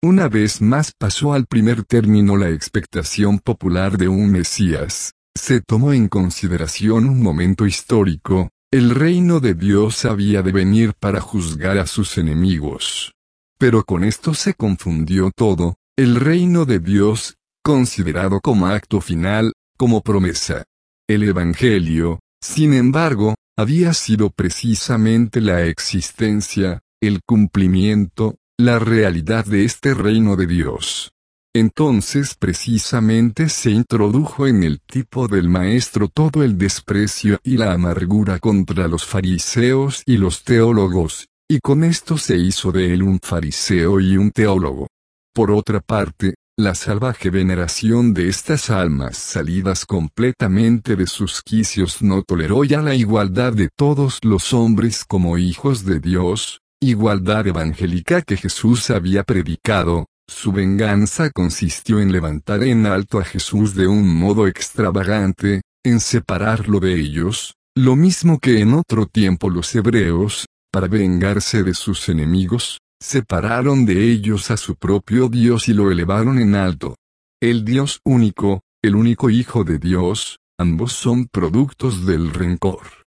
[0.04, 5.14] Una vez más pasó al primer término la expectación popular de un Mesías.
[5.34, 11.22] Se tomó en consideración un momento histórico, el reino de Dios había de venir para
[11.22, 13.14] juzgar a sus enemigos.
[13.56, 20.02] Pero con esto se confundió todo, el reino de Dios, considerado como acto final, como
[20.02, 20.64] promesa.
[21.08, 29.94] El Evangelio, sin embargo, había sido precisamente la existencia, el cumplimiento, la realidad de este
[29.94, 31.10] reino de Dios.
[31.52, 38.38] Entonces precisamente se introdujo en el tipo del maestro todo el desprecio y la amargura
[38.38, 43.98] contra los fariseos y los teólogos, y con esto se hizo de él un fariseo
[43.98, 44.86] y un teólogo.
[45.34, 52.22] Por otra parte, la salvaje veneración de estas almas salidas completamente de sus quicios no
[52.22, 58.36] toleró ya la igualdad de todos los hombres como hijos de Dios, igualdad evangélica que
[58.36, 64.46] Jesús había predicado, su venganza consistió en levantar en alto a Jesús de un modo
[64.46, 71.62] extravagante, en separarlo de ellos, lo mismo que en otro tiempo los hebreos, para vengarse
[71.62, 76.96] de sus enemigos, separaron de ellos a su propio Dios y lo elevaron en alto.
[77.40, 83.04] El Dios único, el único Hijo de Dios, ambos son productos del rencor.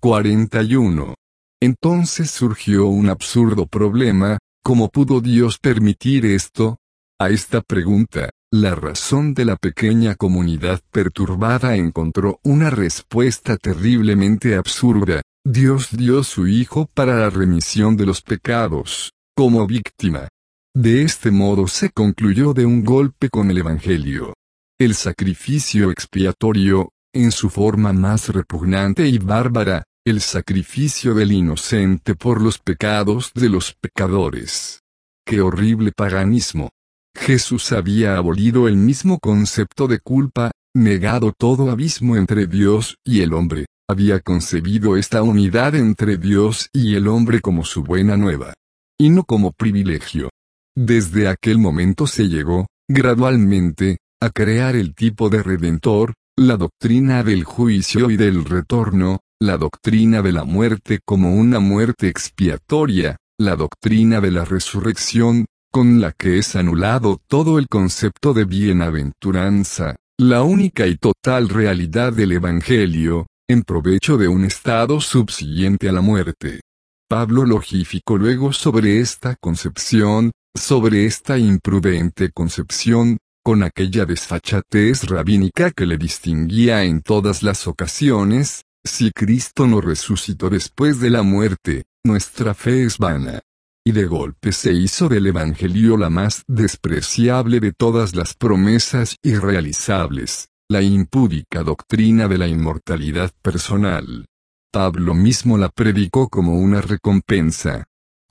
[0.00, 1.14] 41.
[1.60, 6.78] Entonces surgió un absurdo problema, ¿cómo pudo Dios permitir esto?
[7.20, 15.20] A esta pregunta, la razón de la pequeña comunidad perturbada encontró una respuesta terriblemente absurda.
[15.44, 20.28] Dios dio su Hijo para la remisión de los pecados, como víctima.
[20.74, 24.34] De este modo se concluyó de un golpe con el Evangelio.
[24.78, 32.40] El sacrificio expiatorio, en su forma más repugnante y bárbara, el sacrificio del inocente por
[32.40, 34.80] los pecados de los pecadores.
[35.26, 36.70] ¡Qué horrible paganismo!
[37.16, 43.32] Jesús había abolido el mismo concepto de culpa, negado todo abismo entre Dios y el
[43.32, 48.52] hombre, había concebido esta unidad entre Dios y el hombre como su buena nueva.
[48.98, 50.30] Y no como privilegio.
[50.76, 57.44] Desde aquel momento se llegó, gradualmente, a crear el tipo de redentor, la doctrina del
[57.44, 64.20] juicio y del retorno, la doctrina de la muerte como una muerte expiatoria, la doctrina
[64.20, 70.88] de la resurrección, con la que es anulado todo el concepto de bienaventuranza, la única
[70.88, 76.60] y total realidad del Evangelio, en provecho de un estado subsiguiente a la muerte.
[77.08, 85.86] Pablo logificó luego sobre esta concepción, sobre esta imprudente concepción, con aquella desfachatez rabínica que
[85.86, 92.54] le distinguía en todas las ocasiones, si Cristo no resucitó después de la muerte, nuestra
[92.54, 93.40] fe es vana.
[93.84, 100.48] Y de golpe se hizo del Evangelio la más despreciable de todas las promesas irrealizables,
[100.68, 104.26] la impúdica doctrina de la inmortalidad personal.
[104.70, 107.86] Pablo mismo la predicó como una recompensa.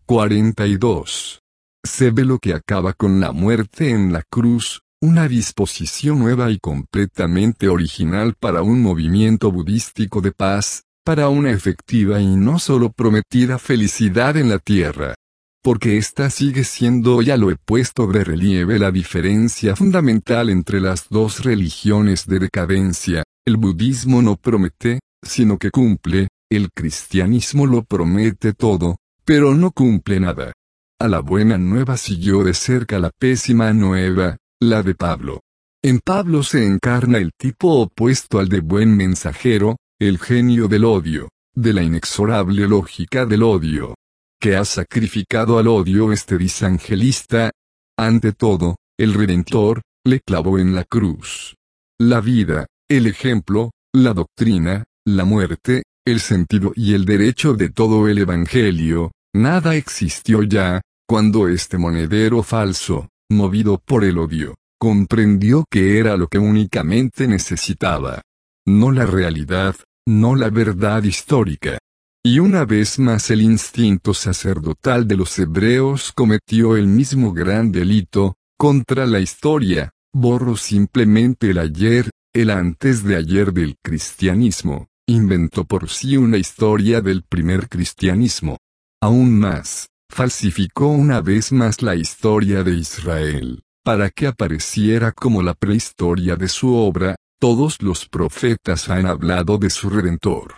[0.06, 1.42] 42.
[1.84, 6.58] Se ve lo que acaba con la muerte en la cruz, una disposición nueva y
[6.58, 13.60] completamente original para un movimiento budístico de paz, para una efectiva y no solo prometida
[13.60, 15.14] felicidad en la tierra.
[15.62, 21.10] Porque esta sigue siendo, ya lo he puesto de relieve, la diferencia fundamental entre las
[21.10, 23.24] dos religiones de decadencia.
[23.46, 30.20] El budismo no promete, sino que cumple, el cristianismo lo promete todo, pero no cumple
[30.20, 30.54] nada.
[31.00, 35.42] A la buena nueva siguió de cerca la pésima nueva, la de Pablo.
[35.84, 41.30] En Pablo se encarna el tipo opuesto al de buen mensajero, el genio del odio,
[41.56, 43.96] de la inexorable lógica del odio.
[44.40, 47.52] Que ha sacrificado al odio este disangelista.
[47.98, 51.56] Ante todo, el Redentor, le clavó en la cruz.
[52.00, 58.08] La vida, el ejemplo, la doctrina, la muerte, el sentido y el derecho de todo
[58.08, 66.00] el Evangelio, nada existió ya, cuando este monedero falso, movido por el odio, comprendió que
[66.00, 68.22] era lo que únicamente necesitaba.
[68.66, 69.76] No la realidad,
[70.08, 71.80] no la verdad histórica.
[72.24, 78.36] Y una vez más el instinto sacerdotal de los hebreos cometió el mismo gran delito,
[78.58, 85.90] contra la historia, borró simplemente el ayer, el antes de ayer del cristianismo, inventó por
[85.90, 88.58] sí una historia del primer cristianismo.
[89.02, 95.54] Aún más, falsificó una vez más la historia de Israel, para que apareciera como la
[95.54, 100.56] prehistoria de su obra, todos los profetas han hablado de su redentor.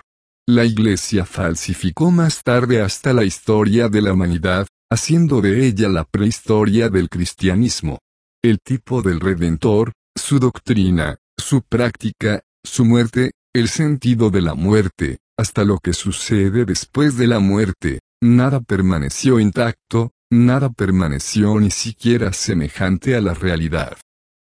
[0.48, 6.06] La Iglesia falsificó más tarde hasta la historia de la humanidad, haciendo de ella la
[6.06, 8.00] prehistoria del cristianismo.
[8.42, 15.20] El tipo del Redentor, su doctrina, su práctica, su muerte, el sentido de la muerte,
[15.38, 22.34] hasta lo que sucede después de la muerte, nada permaneció intacto, nada permaneció ni siquiera
[22.34, 23.98] semejante a la realidad.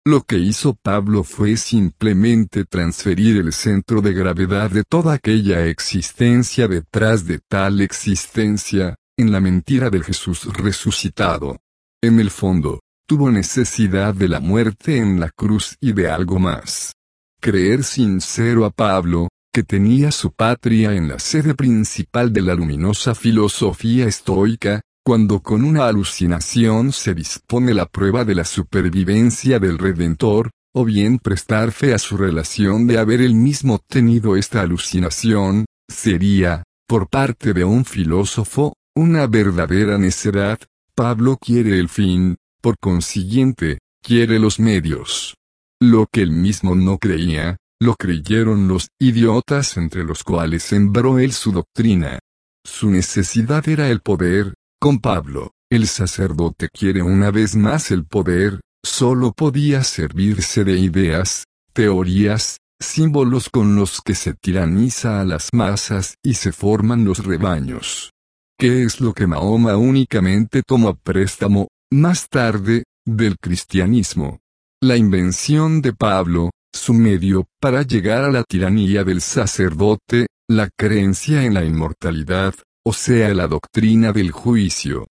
[0.06, 6.68] Lo que hizo Pablo fue simplemente transferir el centro de gravedad de toda aquella existencia
[6.68, 11.58] detrás de tal existencia, en la mentira de Jesús resucitado.
[12.02, 16.94] En el fondo, tuvo necesidad de la muerte en la cruz y de algo más.
[17.42, 23.16] Creer sincero a Pablo, que tenía su patria en la sede principal de la luminosa
[23.16, 30.52] filosofía estoica, cuando con una alucinación se dispone la prueba de la supervivencia del Redentor,
[30.76, 36.62] o bien prestar fe a su relación de haber él mismo tenido esta alucinación, sería,
[36.88, 40.60] por parte de un filósofo, una verdadera necedad,
[40.94, 45.34] Pablo quiere el fin, por consiguiente, quiere los medios.
[45.80, 51.32] Lo que él mismo no creía, lo creyeron los idiotas entre los cuales sembró él
[51.32, 52.20] su doctrina.
[52.66, 58.62] Su necesidad era el poder, con Pablo, el sacerdote quiere una vez más el poder,
[58.84, 66.16] solo podía servirse de ideas, teorías, símbolos con los que se tiraniza a las masas
[66.24, 68.12] y se forman los rebaños.
[68.60, 74.40] ¿Qué es lo que Mahoma únicamente tomó a préstamo, más tarde, del cristianismo?
[74.82, 81.44] La invención de Pablo, su medio para llegar a la tiranía del sacerdote, la creencia
[81.44, 82.56] en la inmortalidad,
[82.86, 85.08] o sea la doctrina del juicio.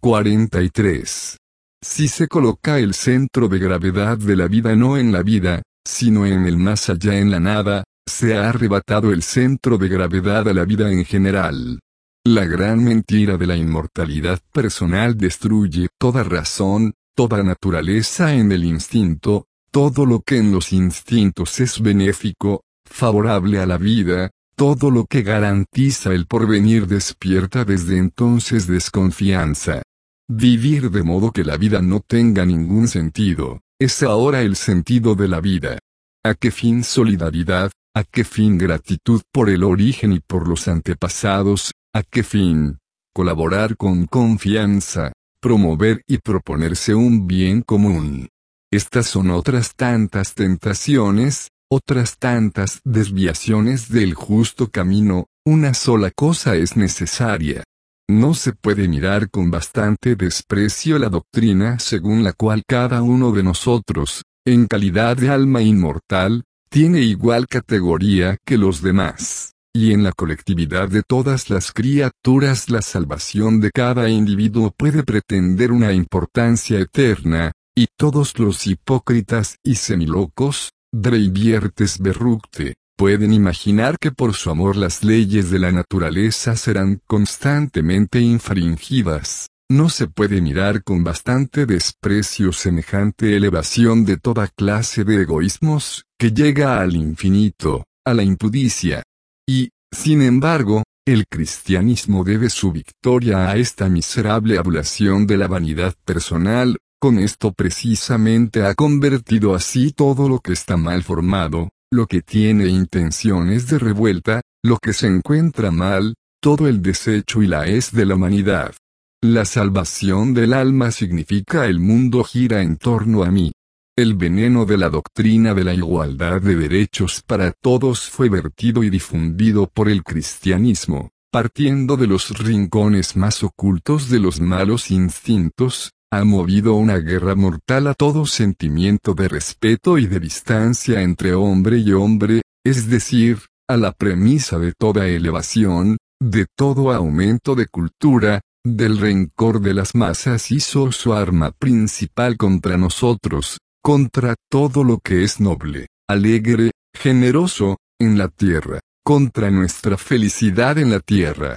[0.00, 1.36] 43.
[1.82, 6.26] Si se coloca el centro de gravedad de la vida no en la vida, sino
[6.26, 10.54] en el más allá en la nada, se ha arrebatado el centro de gravedad a
[10.54, 11.80] la vida en general.
[12.24, 19.46] La gran mentira de la inmortalidad personal destruye toda razón, toda naturaleza en el instinto,
[19.78, 25.22] todo lo que en los instintos es benéfico, favorable a la vida, todo lo que
[25.22, 29.82] garantiza el porvenir despierta desde entonces desconfianza.
[30.28, 35.28] Vivir de modo que la vida no tenga ningún sentido, es ahora el sentido de
[35.28, 35.78] la vida.
[36.24, 37.70] ¿A qué fin solidaridad?
[37.94, 41.70] ¿A qué fin gratitud por el origen y por los antepasados?
[41.94, 42.78] ¿A qué fin?
[43.14, 48.28] Colaborar con confianza, promover y proponerse un bien común.
[48.70, 56.76] Estas son otras tantas tentaciones, otras tantas desviaciones del justo camino, una sola cosa es
[56.76, 57.64] necesaria.
[58.10, 63.42] No se puede mirar con bastante desprecio la doctrina según la cual cada uno de
[63.42, 70.12] nosotros, en calidad de alma inmortal, tiene igual categoría que los demás, y en la
[70.12, 77.52] colectividad de todas las criaturas la salvación de cada individuo puede pretender una importancia eterna,
[77.78, 85.04] y todos los hipócritas y semilocos, Dreiviertes Berructe, pueden imaginar que por su amor las
[85.04, 89.46] leyes de la naturaleza serán constantemente infringidas.
[89.70, 96.32] No se puede mirar con bastante desprecio semejante elevación de toda clase de egoísmos, que
[96.32, 99.04] llega al infinito, a la impudicia.
[99.46, 105.94] Y, sin embargo, el cristianismo debe su victoria a esta miserable abulación de la vanidad
[106.04, 112.22] personal, con esto precisamente ha convertido así todo lo que está mal formado, lo que
[112.22, 117.92] tiene intenciones de revuelta, lo que se encuentra mal, todo el desecho y la es
[117.92, 118.74] de la humanidad.
[119.22, 123.52] La salvación del alma significa el mundo gira en torno a mí.
[123.96, 128.90] El veneno de la doctrina de la igualdad de derechos para todos fue vertido y
[128.90, 136.24] difundido por el cristianismo, partiendo de los rincones más ocultos de los malos instintos, ha
[136.24, 141.92] movido una guerra mortal a todo sentimiento de respeto y de distancia entre hombre y
[141.92, 148.98] hombre, es decir, a la premisa de toda elevación, de todo aumento de cultura, del
[148.98, 155.40] rencor de las masas hizo su arma principal contra nosotros, contra todo lo que es
[155.40, 161.56] noble, alegre, generoso, en la tierra, contra nuestra felicidad en la tierra.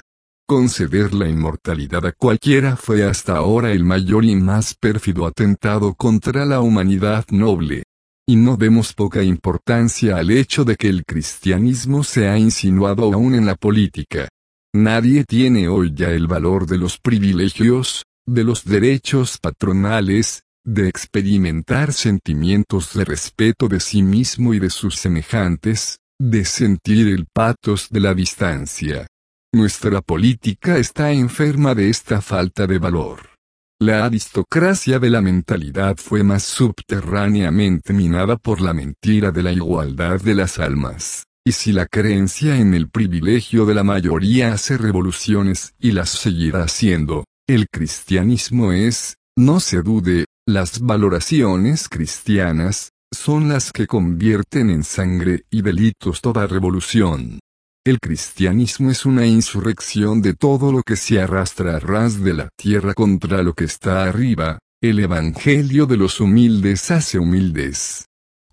[0.52, 6.44] Conceder la inmortalidad a cualquiera fue hasta ahora el mayor y más pérfido atentado contra
[6.44, 7.84] la humanidad noble.
[8.28, 13.34] Y no demos poca importancia al hecho de que el cristianismo se ha insinuado aún
[13.34, 14.28] en la política.
[14.74, 21.94] Nadie tiene hoy ya el valor de los privilegios, de los derechos patronales, de experimentar
[21.94, 28.00] sentimientos de respeto de sí mismo y de sus semejantes, de sentir el patos de
[28.00, 29.06] la distancia.
[29.54, 33.20] Nuestra política está enferma de esta falta de valor.
[33.78, 40.22] La aristocracia de la mentalidad fue más subterráneamente minada por la mentira de la igualdad
[40.22, 41.24] de las almas.
[41.44, 46.62] Y si la creencia en el privilegio de la mayoría hace revoluciones y las seguirá
[46.62, 54.82] haciendo, el cristianismo es, no se dude, las valoraciones cristianas, son las que convierten en
[54.82, 57.41] sangre y delitos toda revolución.
[57.84, 62.48] El cristianismo es una insurrección de todo lo que se arrastra a ras de la
[62.56, 68.06] tierra contra lo que está arriba, el Evangelio de los humildes hace humildes.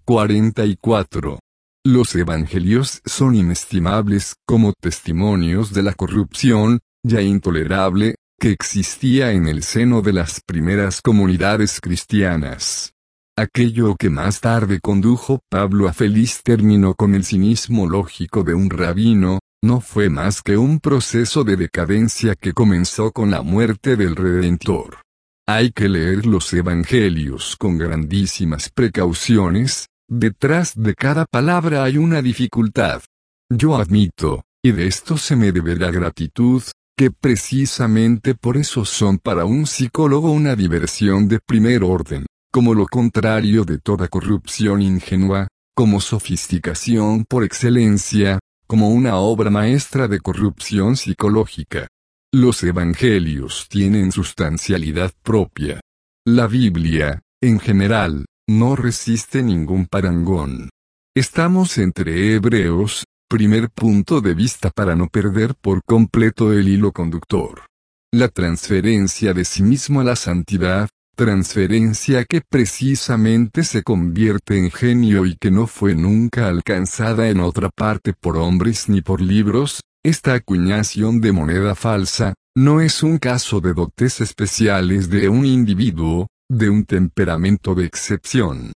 [0.05, 1.37] 44.
[1.85, 9.61] Los evangelios son inestimables como testimonios de la corrupción, ya intolerable, que existía en el
[9.61, 12.93] seno de las primeras comunidades cristianas.
[13.39, 18.69] Aquello que más tarde condujo Pablo a feliz término con el cinismo lógico de un
[18.69, 24.17] rabino, no fue más que un proceso de decadencia que comenzó con la muerte del
[24.17, 25.03] Redentor.
[25.47, 33.03] Hay que leer los Evangelios con grandísimas precauciones, detrás de cada palabra hay una dificultad.
[33.49, 36.61] Yo admito, y de esto se me debe la gratitud,
[36.97, 42.87] que precisamente por eso son para un psicólogo una diversión de primer orden como lo
[42.87, 50.95] contrario de toda corrupción ingenua, como sofisticación por excelencia, como una obra maestra de corrupción
[50.97, 51.87] psicológica.
[52.31, 55.81] Los evangelios tienen sustancialidad propia.
[56.27, 60.69] La Biblia, en general, no resiste ningún parangón.
[61.15, 67.65] Estamos entre hebreos, primer punto de vista para no perder por completo el hilo conductor.
[68.11, 70.89] La transferencia de sí mismo a la santidad,
[71.19, 77.69] transferencia que precisamente se convierte en genio y que no fue nunca alcanzada en otra
[77.69, 83.59] parte por hombres ni por libros, esta acuñación de moneda falsa, no es un caso
[83.59, 88.71] de dotes especiales de un individuo, de un temperamento de excepción.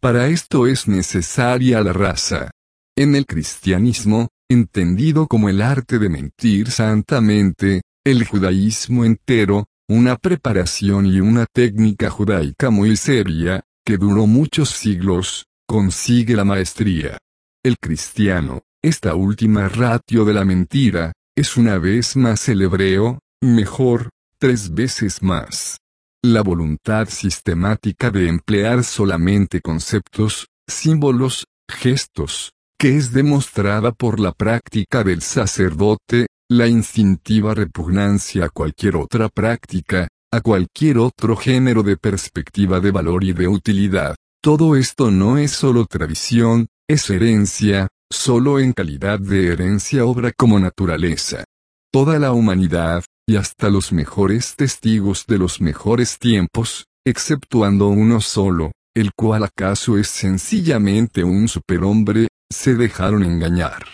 [0.00, 2.50] Para esto es necesaria la raza.
[2.96, 11.04] En el cristianismo, entendido como el arte de mentir santamente, el judaísmo entero, una preparación
[11.06, 17.18] y una técnica judaica muy seria, que duró muchos siglos, consigue la maestría.
[17.62, 24.08] El cristiano, esta última ratio de la mentira, es una vez más el hebreo, mejor,
[24.38, 25.78] tres veces más.
[26.22, 35.04] La voluntad sistemática de emplear solamente conceptos, símbolos, gestos, que es demostrada por la práctica
[35.04, 42.80] del sacerdote, la instintiva repugnancia a cualquier otra práctica, a cualquier otro género de perspectiva
[42.80, 44.16] de valor y de utilidad.
[44.42, 50.58] Todo esto no es solo tradición, es herencia, solo en calidad de herencia obra como
[50.58, 51.44] naturaleza.
[51.92, 58.72] Toda la humanidad, y hasta los mejores testigos de los mejores tiempos, exceptuando uno solo,
[58.94, 63.86] el cual acaso es sencillamente un superhombre, se dejaron engañar.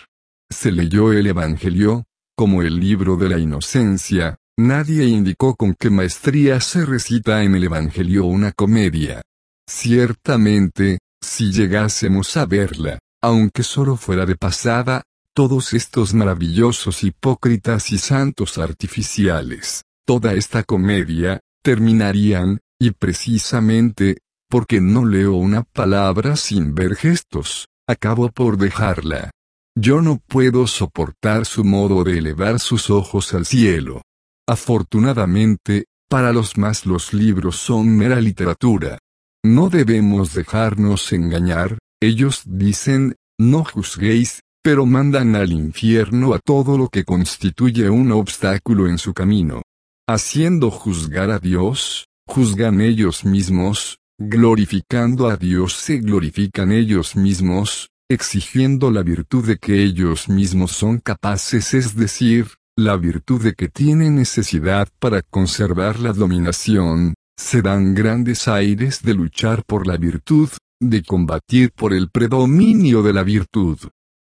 [0.50, 2.04] Se leyó el Evangelio,
[2.38, 7.64] como el libro de la inocencia, nadie indicó con qué maestría se recita en el
[7.64, 9.22] Evangelio una comedia.
[9.68, 15.02] Ciertamente, si llegásemos a verla, aunque solo fuera de pasada,
[15.34, 24.18] todos estos maravillosos hipócritas y santos artificiales, toda esta comedia, terminarían, y precisamente,
[24.48, 29.32] porque no leo una palabra sin ver gestos, acabo por dejarla.
[29.80, 34.02] Yo no puedo soportar su modo de elevar sus ojos al cielo.
[34.44, 38.98] Afortunadamente, para los más los libros son mera literatura.
[39.44, 46.88] No debemos dejarnos engañar, ellos dicen, no juzguéis, pero mandan al infierno a todo lo
[46.88, 49.62] que constituye un obstáculo en su camino.
[50.08, 58.90] Haciendo juzgar a Dios, juzgan ellos mismos, glorificando a Dios se glorifican ellos mismos, exigiendo
[58.90, 62.46] la virtud de que ellos mismos son capaces, es decir,
[62.76, 69.14] la virtud de que tienen necesidad para conservar la dominación, se dan grandes aires de
[69.14, 70.48] luchar por la virtud,
[70.80, 73.78] de combatir por el predominio de la virtud.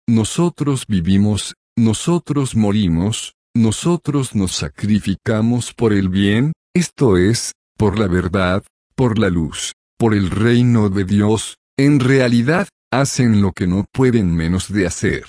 [0.07, 8.63] nosotros vivimos, nosotros morimos, nosotros nos sacrificamos por el bien, esto es, por la verdad,
[8.95, 14.35] por la luz, por el reino de Dios, en realidad, hacen lo que no pueden
[14.35, 15.25] menos de hacer.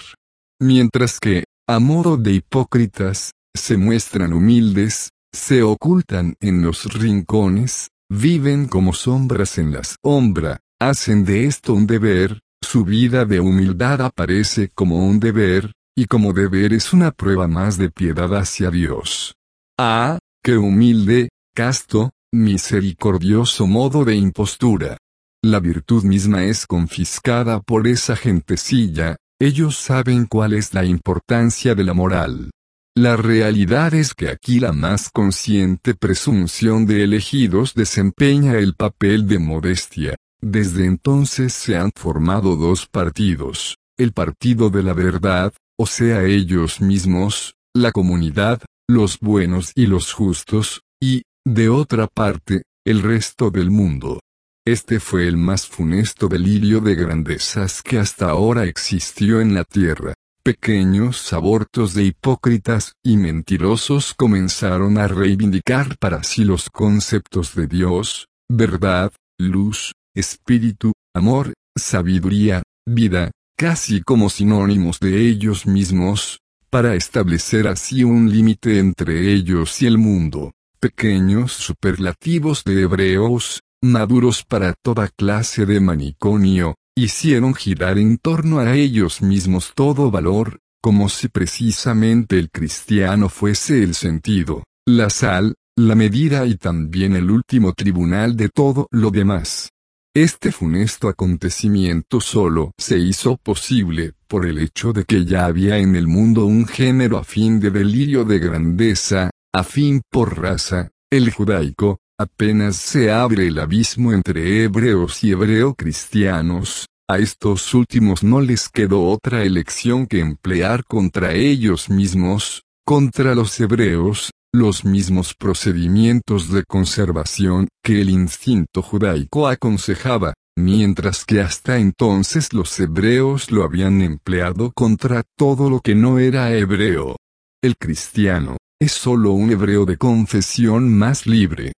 [0.60, 8.66] Mientras que, a modo de hipócritas, se muestran humildes, se ocultan en los rincones, viven
[8.66, 14.68] como sombras en la sombra, hacen de esto un deber, su vida de humildad aparece
[14.74, 19.34] como un deber, y como deber es una prueba más de piedad hacia Dios.
[19.78, 24.96] Ah, qué humilde, casto, misericordioso modo de impostura.
[25.45, 31.82] La virtud misma es confiscada por esa gentecilla, ellos saben cuál es la importancia de
[31.82, 32.53] la moral.
[32.97, 39.40] La realidad es que aquí la más consciente presunción de elegidos desempeña el papel de
[39.40, 40.16] modestia.
[40.40, 46.80] Desde entonces se han formado dos partidos, el partido de la verdad, o sea ellos
[46.80, 53.72] mismos, la comunidad, los buenos y los justos, y, de otra parte, el resto del
[53.72, 54.20] mundo.
[54.64, 60.14] Este fue el más funesto delirio de grandezas que hasta ahora existió en la tierra.
[60.44, 68.28] Pequeños abortos de hipócritas y mentirosos comenzaron a reivindicar para sí los conceptos de Dios,
[68.48, 76.38] verdad, luz, espíritu, amor, sabiduría, vida, casi como sinónimos de ellos mismos,
[76.70, 80.52] para establecer así un límite entre ellos y el mundo.
[80.78, 88.74] Pequeños superlativos de hebreos, maduros para toda clase de maniconio, hicieron girar en torno a
[88.74, 95.95] ellos mismos todo valor, como si precisamente el cristiano fuese el sentido, la sal, la
[95.95, 99.70] medida y también el último tribunal de todo lo demás.
[100.14, 105.97] Este funesto acontecimiento solo se hizo posible por el hecho de que ya había en
[105.97, 112.76] el mundo un género afín de delirio de grandeza, afín por raza, el judaico, Apenas
[112.76, 119.42] se abre el abismo entre hebreos y hebreo-cristianos, a estos últimos no les quedó otra
[119.42, 128.00] elección que emplear contra ellos mismos, contra los hebreos, los mismos procedimientos de conservación que
[128.00, 135.68] el instinto judaico aconsejaba, mientras que hasta entonces los hebreos lo habían empleado contra todo
[135.68, 137.16] lo que no era hebreo.
[137.60, 141.72] El cristiano, es sólo un hebreo de confesión más libre,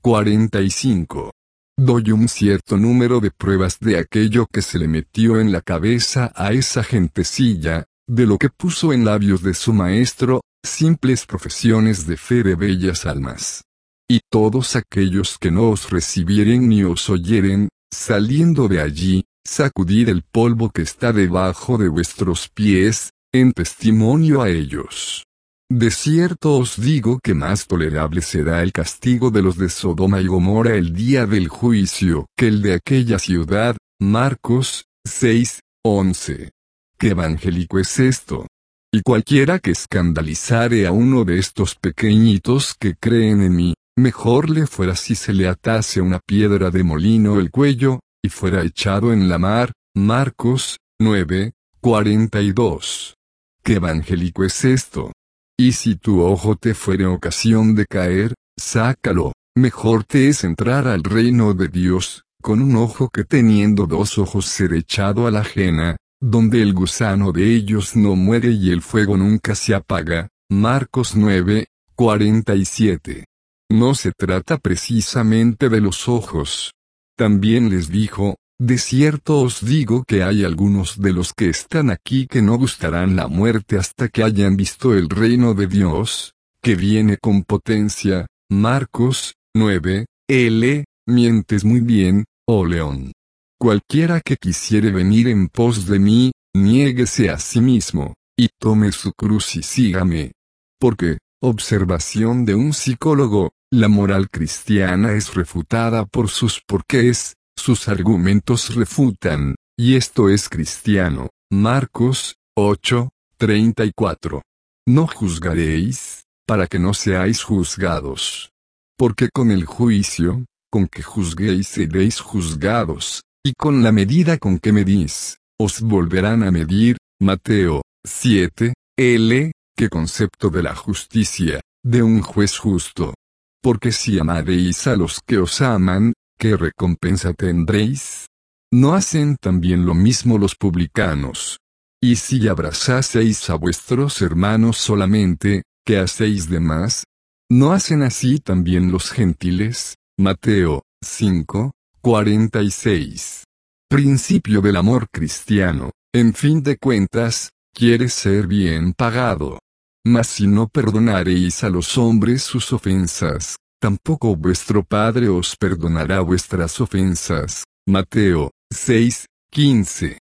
[0.00, 1.32] 45.
[1.76, 6.32] Doy un cierto número de pruebas de aquello que se le metió en la cabeza
[6.34, 12.16] a esa gentecilla, de lo que puso en labios de su maestro, simples profesiones de
[12.16, 13.64] fe de bellas almas.
[14.08, 20.22] Y todos aquellos que no os recibieren ni os oyeren, saliendo de allí, sacudid el
[20.22, 25.27] polvo que está debajo de vuestros pies, en testimonio a ellos.
[25.70, 30.26] De cierto os digo que más tolerable será el castigo de los de Sodoma y
[30.26, 33.76] Gomorra el día del juicio que el de aquella ciudad.
[34.00, 36.52] Marcos 6, 11.
[36.98, 38.46] ¿Qué evangélico es esto?
[38.90, 44.66] Y cualquiera que escandalizare a uno de estos pequeñitos que creen en mí, mejor le
[44.66, 49.28] fuera si se le atase una piedra de molino el cuello, y fuera echado en
[49.28, 49.72] la mar.
[49.94, 51.52] Marcos 9,
[51.82, 53.16] 42.
[53.62, 55.12] ¿Qué evangélico es esto?
[55.60, 61.02] Y si tu ojo te fuere ocasión de caer, sácalo, mejor te es entrar al
[61.02, 65.96] reino de Dios, con un ojo que teniendo dos ojos ser echado a la ajena,
[66.20, 70.28] donde el gusano de ellos no muere y el fuego nunca se apaga.
[70.48, 73.24] Marcos 9, 47.
[73.68, 76.72] No se trata precisamente de los ojos.
[77.16, 82.26] También les dijo, de cierto os digo que hay algunos de los que están aquí
[82.26, 87.18] que no gustarán la muerte hasta que hayan visto el reino de Dios, que viene
[87.18, 88.26] con potencia.
[88.50, 90.84] Marcos 9, L.
[91.06, 93.12] Mientes muy bien, oh león.
[93.58, 99.12] Cualquiera que quisiere venir en pos de mí, niéguese a sí mismo, y tome su
[99.12, 100.32] cruz y sígame.
[100.78, 108.74] Porque, observación de un psicólogo, la moral cristiana es refutada por sus porqués, sus argumentos
[108.74, 111.28] refutan, y esto es cristiano.
[111.50, 114.42] Marcos 8, 34.
[114.86, 118.50] No juzgaréis, para que no seáis juzgados.
[118.96, 124.72] Porque con el juicio, con que juzguéis seréis juzgados, y con la medida con que
[124.72, 126.96] medís, os volverán a medir.
[127.20, 129.52] Mateo 7, L.
[129.76, 133.14] ¿Qué concepto de la justicia, de un juez justo?
[133.60, 138.26] Porque si amaréis a los que os aman, ¿qué recompensa tendréis?
[138.72, 141.58] ¿No hacen también lo mismo los publicanos?
[142.00, 147.04] Y si abrazaseis a vuestros hermanos solamente, ¿qué hacéis de más?
[147.50, 149.96] ¿No hacen así también los gentiles?
[150.18, 151.72] Mateo 5,
[152.02, 153.44] 46.
[153.88, 155.90] Principio del amor cristiano.
[156.12, 159.58] En fin de cuentas, quiere ser bien pagado.
[160.04, 166.80] Mas si no perdonareis a los hombres sus ofensas, tampoco vuestro Padre os perdonará vuestras
[166.80, 167.64] ofensas.
[167.86, 170.18] Mateo 6, 15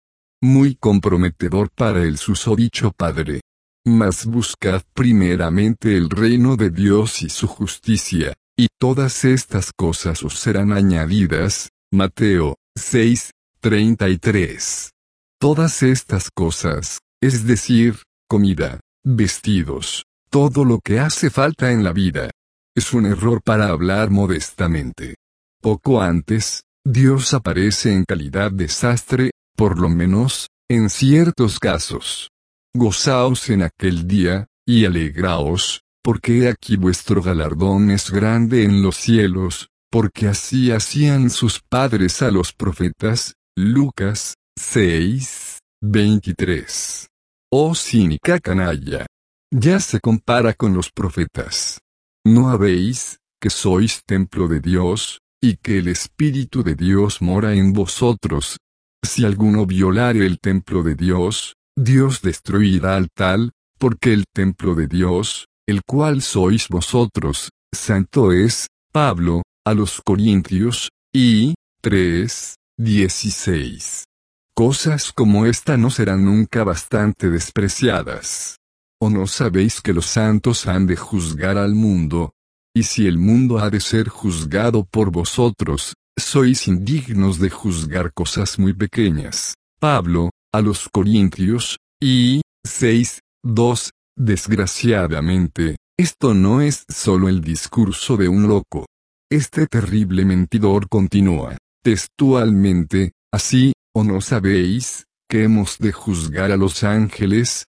[0.46, 3.40] muy comprometedor para el susodicho Padre.
[3.84, 10.38] Mas buscad primeramente el reino de Dios y su justicia, y todas estas cosas os
[10.38, 11.68] serán añadidas.
[11.92, 13.30] Mateo 6,
[13.60, 14.90] 33.
[15.38, 22.30] Todas estas cosas, es decir, comida, vestidos, todo lo que hace falta en la vida.
[22.76, 25.14] Es un error para hablar modestamente.
[25.62, 32.28] Poco antes, Dios aparece en calidad de sastre, por lo menos, en ciertos casos.
[32.74, 39.70] Gozaos en aquel día, y alegraos, porque aquí vuestro galardón es grande en los cielos,
[39.90, 43.36] porque así hacían sus padres a los profetas.
[43.56, 47.08] Lucas 6, 23.
[47.50, 49.06] Oh cínica canalla.
[49.50, 51.78] Ya se compara con los profetas.
[52.26, 57.72] ¿No habéis, que sois templo de Dios, y que el Espíritu de Dios mora en
[57.72, 58.56] vosotros?
[59.00, 64.88] Si alguno violare el templo de Dios, Dios destruirá al tal, porque el templo de
[64.88, 74.06] Dios, el cual sois vosotros, santo es, Pablo, a los Corintios, y, 3, 16.
[74.52, 78.56] Cosas como esta no serán nunca bastante despreciadas.
[78.98, 82.32] ¿O no sabéis que los santos han de juzgar al mundo?
[82.74, 88.58] Y si el mundo ha de ser juzgado por vosotros, sois indignos de juzgar cosas
[88.58, 89.54] muy pequeñas.
[89.78, 98.28] Pablo, a los Corintios, y, 6, 2, desgraciadamente, esto no es solo el discurso de
[98.28, 98.86] un loco.
[99.30, 106.82] Este terrible mentidor continúa, textualmente, así, ¿o no sabéis, que hemos de juzgar a los
[106.82, 107.66] ángeles?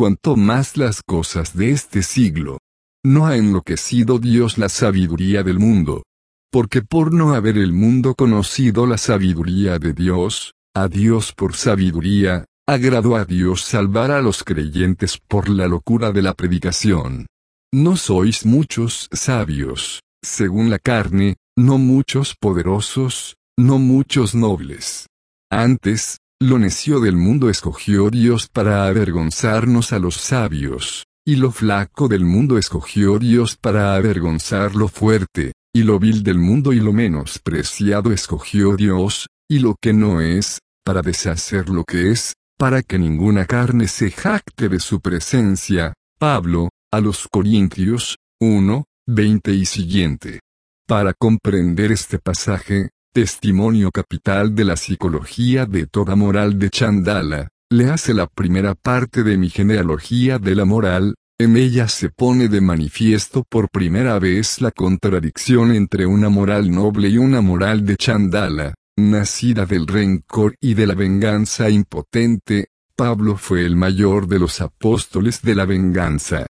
[0.00, 2.56] Cuanto más las cosas de este siglo.
[3.04, 6.04] ¿No ha enloquecido Dios la sabiduría del mundo?
[6.50, 12.46] porque por no haber el mundo conocido la sabiduría de Dios, a Dios por sabiduría,
[12.66, 17.26] agradó a Dios salvar a los creyentes por la locura de la predicación.
[17.72, 25.06] No sois muchos sabios, según la carne, no muchos poderosos, no muchos nobles.
[25.50, 32.08] Antes, lo necio del mundo escogió Dios para avergonzarnos a los sabios, y lo flaco
[32.08, 36.94] del mundo escogió Dios para avergonzar lo fuerte, y lo vil del mundo y lo
[36.94, 42.98] menospreciado escogió Dios, y lo que no es, para deshacer lo que es, para que
[42.98, 45.92] ninguna carne se jacte de su presencia.
[46.18, 50.40] Pablo, a los Corintios, 1, 20 y siguiente.
[50.86, 57.90] Para comprender este pasaje, testimonio capital de la psicología de toda moral de Chandala, le
[57.90, 62.60] hace la primera parte de mi genealogía de la moral, en ella se pone de
[62.60, 68.74] manifiesto por primera vez la contradicción entre una moral noble y una moral de Chandala,
[68.96, 75.42] nacida del rencor y de la venganza impotente, Pablo fue el mayor de los apóstoles
[75.42, 76.46] de la venganza.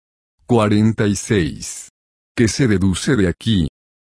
[0.46, 1.88] 46.
[2.36, 3.68] ¿Qué se deduce de aquí?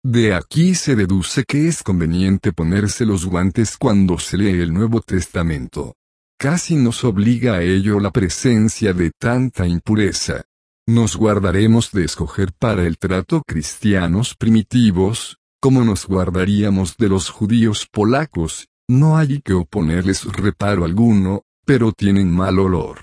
[0.08, 5.00] De aquí se deduce que es conveniente ponerse los guantes cuando se lee el Nuevo
[5.00, 5.96] Testamento.
[6.38, 10.44] Casi nos obliga a ello la presencia de tanta impureza.
[10.86, 17.88] Nos guardaremos de escoger para el trato cristianos primitivos, como nos guardaríamos de los judíos
[17.90, 23.00] polacos, no hay que oponerles reparo alguno, pero tienen mal olor.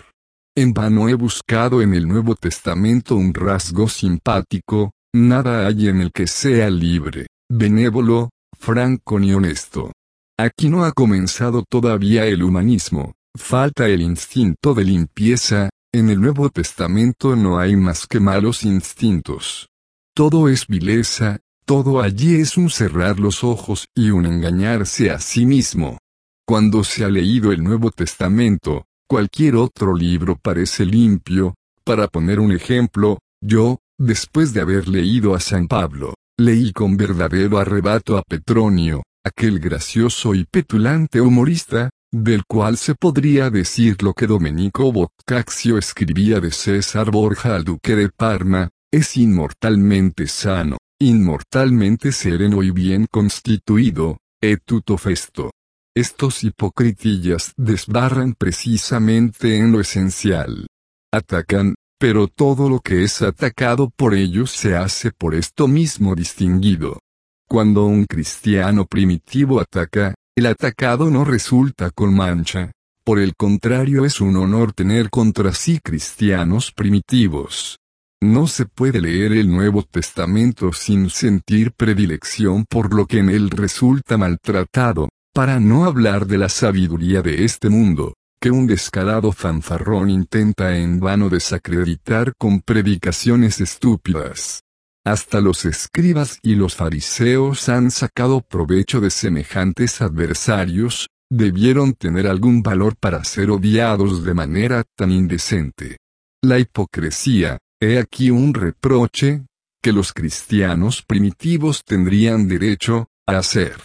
[0.55, 6.11] En vano he buscado en el Nuevo Testamento un rasgo simpático, nada hay en el
[6.11, 9.91] que sea libre, benévolo, franco ni honesto.
[10.37, 16.49] Aquí no ha comenzado todavía el humanismo, falta el instinto de limpieza, en el Nuevo
[16.49, 19.67] Testamento no hay más que malos instintos.
[20.15, 25.45] Todo es vileza, todo allí es un cerrar los ojos y un engañarse a sí
[25.45, 25.99] mismo.
[26.45, 31.55] Cuando se ha leído el Nuevo Testamento, cualquier otro libro parece limpio.
[31.83, 37.59] Para poner un ejemplo, yo, después de haber leído a San Pablo, leí con verdadero
[37.59, 44.27] arrebato a Petronio, aquel gracioso y petulante humorista, del cual se podría decir lo que
[44.27, 52.61] Domenico Boccaccio escribía de César Borja al duque de Parma, es inmortalmente sano, inmortalmente sereno
[52.61, 55.51] y bien constituido, et tutto festo.
[55.95, 60.67] estos hipocritillas desbarran precisamente en lo esencial.
[61.11, 66.99] Atacan, pero todo lo que es atacado por ellos se hace por esto mismo distinguido.
[67.47, 72.73] Cuando un cristiano primitivo ataca, el atacado no resulta con mancha.
[73.05, 77.77] Por el contrario es un honor tener contra sí cristianos primitivos.
[78.21, 83.49] No se puede leer el Nuevo Testamento sin sentir predilección por lo que en él
[83.49, 90.09] resulta maltratado, para no hablar de la sabiduría de este mundo, que un descarado fanfarrón
[90.09, 94.63] intenta en vano desacreditar con predicaciones estúpidas.
[95.05, 102.61] Hasta los escribas y los fariseos han sacado provecho de semejantes adversarios, debieron tener algún
[102.61, 105.99] valor para ser odiados de manera tan indecente.
[106.43, 109.45] La hipocresía, He aquí un reproche,
[109.81, 113.77] que los cristianos primitivos tendrían derecho, a hacer.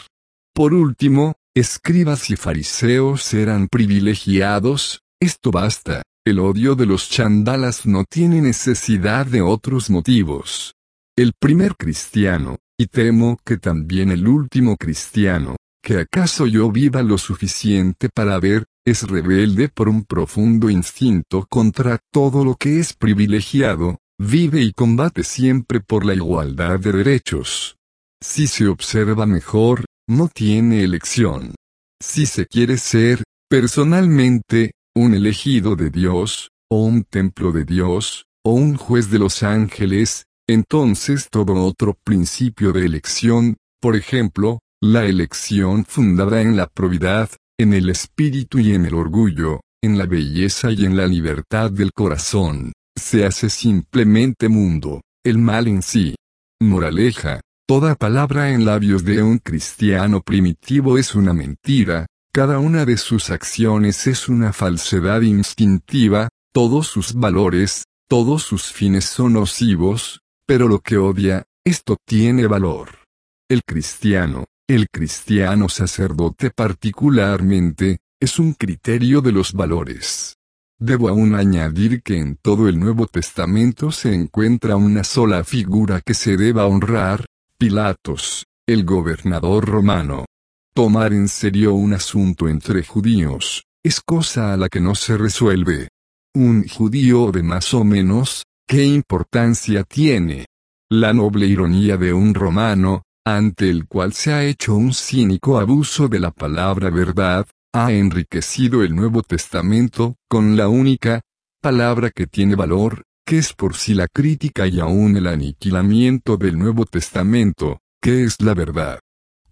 [0.52, 8.04] Por último, escribas y fariseos eran privilegiados, esto basta, el odio de los chandalas no
[8.04, 10.74] tiene necesidad de otros motivos.
[11.16, 17.18] El primer cristiano, y temo que también el último cristiano, que acaso yo viva lo
[17.18, 23.98] suficiente para ver, es rebelde por un profundo instinto contra todo lo que es privilegiado,
[24.18, 27.76] vive y combate siempre por la igualdad de derechos.
[28.20, 31.54] Si se observa mejor, no tiene elección.
[32.02, 38.52] Si se quiere ser, personalmente, un elegido de Dios, o un templo de Dios, o
[38.52, 45.84] un juez de los ángeles, entonces todo otro principio de elección, por ejemplo, la elección
[45.84, 50.86] fundada en la probidad, en el espíritu y en el orgullo, en la belleza y
[50.86, 56.14] en la libertad del corazón, se hace simplemente mundo, el mal en sí.
[56.60, 62.96] Moraleja, toda palabra en labios de un cristiano primitivo es una mentira, cada una de
[62.96, 70.66] sus acciones es una falsedad instintiva, todos sus valores, todos sus fines son nocivos, pero
[70.66, 73.04] lo que odia, esto tiene valor.
[73.50, 80.36] El cristiano, el cristiano sacerdote particularmente, es un criterio de los valores.
[80.78, 86.14] Debo aún añadir que en todo el Nuevo Testamento se encuentra una sola figura que
[86.14, 87.26] se deba honrar,
[87.60, 90.26] Pilatos, el gobernador romano.
[90.72, 95.88] Tomar en serio un asunto entre judíos, es cosa a la que no se resuelve.
[96.36, 100.46] Un judío de más o menos, ¿qué importancia tiene?
[100.88, 106.06] La noble ironía de un romano, ante el cual se ha hecho un cínico abuso
[106.06, 107.44] de la palabra verdad,
[107.74, 111.22] ha enriquecido el Nuevo Testamento, con la única
[111.60, 116.58] palabra que tiene valor, que es por sí la crítica y aún el aniquilamiento del
[116.58, 119.00] Nuevo Testamento, que es la verdad.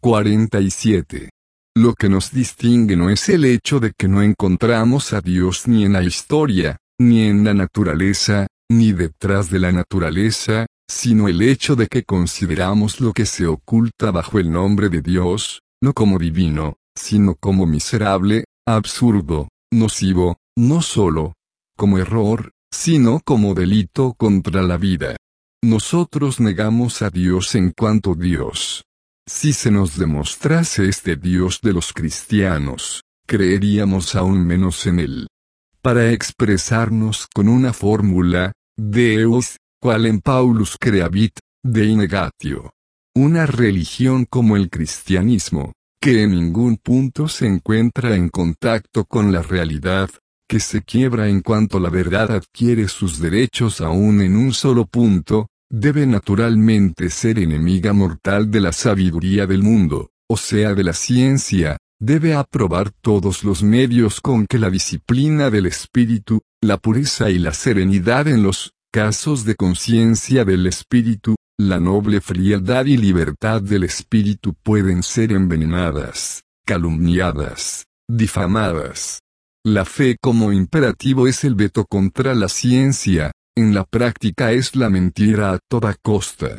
[0.01, 1.29] 47.
[1.75, 5.85] Lo que nos distingue no es el hecho de que no encontramos a Dios ni
[5.85, 11.77] en la historia, ni en la naturaleza, ni detrás de la naturaleza, sino el hecho
[11.77, 16.79] de que consideramos lo que se oculta bajo el nombre de Dios, no como divino,
[16.95, 21.35] sino como miserable, absurdo, nocivo, no solo
[21.77, 25.17] como error, sino como delito contra la vida.
[25.65, 28.85] Nosotros negamos a Dios en cuanto Dios.
[29.27, 35.27] Si se nos demostrase este Dios de los cristianos, creeríamos aún menos en él.
[35.81, 42.71] Para expresarnos con una fórmula, Deus, cual en Paulus creavit, de inegatio.
[43.15, 49.43] Una religión como el cristianismo, que en ningún punto se encuentra en contacto con la
[49.43, 50.11] realidad,
[50.49, 55.49] que se quiebra en cuanto la verdad adquiere sus derechos aún en un solo punto,
[55.71, 61.79] debe naturalmente ser enemiga mortal de la sabiduría del mundo, o sea de la ciencia,
[62.01, 67.53] debe aprobar todos los medios con que la disciplina del espíritu, la pureza y la
[67.53, 74.55] serenidad en los casos de conciencia del espíritu, la noble frialdad y libertad del espíritu
[74.63, 79.21] pueden ser envenenadas, calumniadas, difamadas.
[79.67, 84.91] La fe como imperativo es el veto contra la ciencia, en la práctica es la
[84.91, 86.57] mentira a toda costa.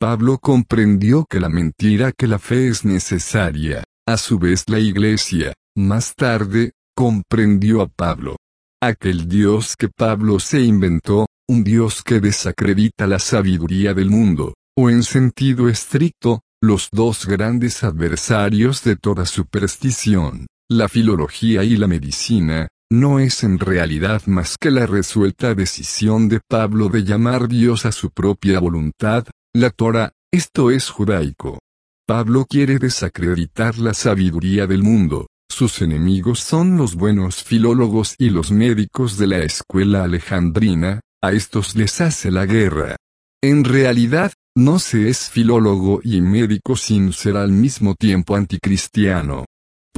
[0.00, 5.54] Pablo comprendió que la mentira que la fe es necesaria, a su vez la iglesia,
[5.76, 8.34] más tarde, comprendió a Pablo.
[8.82, 14.90] Aquel Dios que Pablo se inventó, un Dios que desacredita la sabiduría del mundo, o
[14.90, 22.68] en sentido estricto, los dos grandes adversarios de toda superstición, la filología y la medicina,
[22.90, 27.92] no es en realidad más que la resuelta decisión de Pablo de llamar Dios a
[27.92, 31.58] su propia voluntad, la Torah, esto es judaico.
[32.06, 38.50] Pablo quiere desacreditar la sabiduría del mundo, Sus enemigos son los buenos filólogos y los
[38.50, 42.96] médicos de la escuela alejandrina, a estos les hace la guerra.
[43.42, 49.46] En realidad, no se es filólogo y médico sin ser al mismo tiempo anticristiano.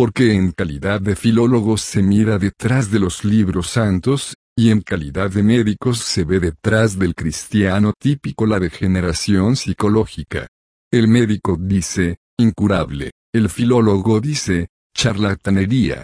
[0.01, 5.31] Porque en calidad de filólogos se mira detrás de los libros santos, y en calidad
[5.31, 10.47] de médicos se ve detrás del cristiano típico la degeneración psicológica.
[10.91, 16.03] El médico dice, incurable, el filólogo dice, charlatanería.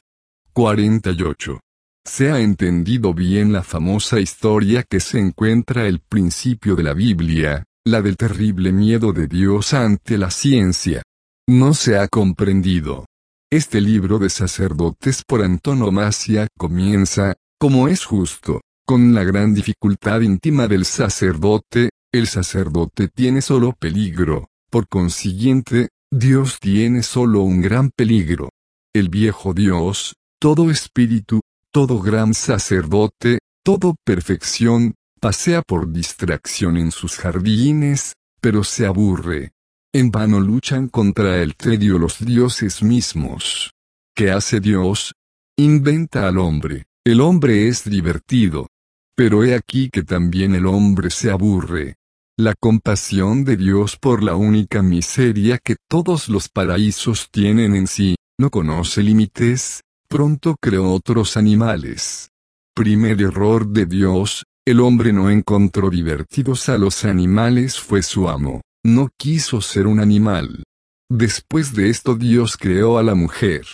[0.53, 1.59] 48.
[2.05, 7.64] Se ha entendido bien la famosa historia que se encuentra el principio de la Biblia,
[7.86, 11.03] la del terrible miedo de Dios ante la ciencia.
[11.49, 13.07] No se ha comprendido.
[13.53, 20.66] Este libro de sacerdotes por antonomasia comienza, como es justo, con la gran dificultad íntima
[20.66, 28.49] del sacerdote, el sacerdote tiene solo peligro, por consiguiente, Dios tiene solo un gran peligro.
[28.92, 31.40] El viejo Dios, todo espíritu,
[31.70, 39.53] todo gran sacerdote, todo perfección, pasea por distracción en sus jardines, pero se aburre.
[39.97, 43.72] En vano luchan contra el tedio los dioses mismos.
[44.14, 45.14] ¿Qué hace Dios?
[45.57, 46.84] Inventa al hombre.
[47.03, 48.68] El hombre es divertido.
[49.16, 51.94] Pero he aquí que también el hombre se aburre.
[52.36, 58.16] La compasión de Dios por la única miseria que todos los paraísos tienen en sí,
[58.38, 62.28] no conoce límites, pronto creó otros animales.
[62.74, 68.61] Primer error de Dios, el hombre no encontró divertidos a los animales fue su amo,
[68.87, 70.62] no quiso ser un animal.
[71.11, 73.66] Después de esto Dios creó a la mujer.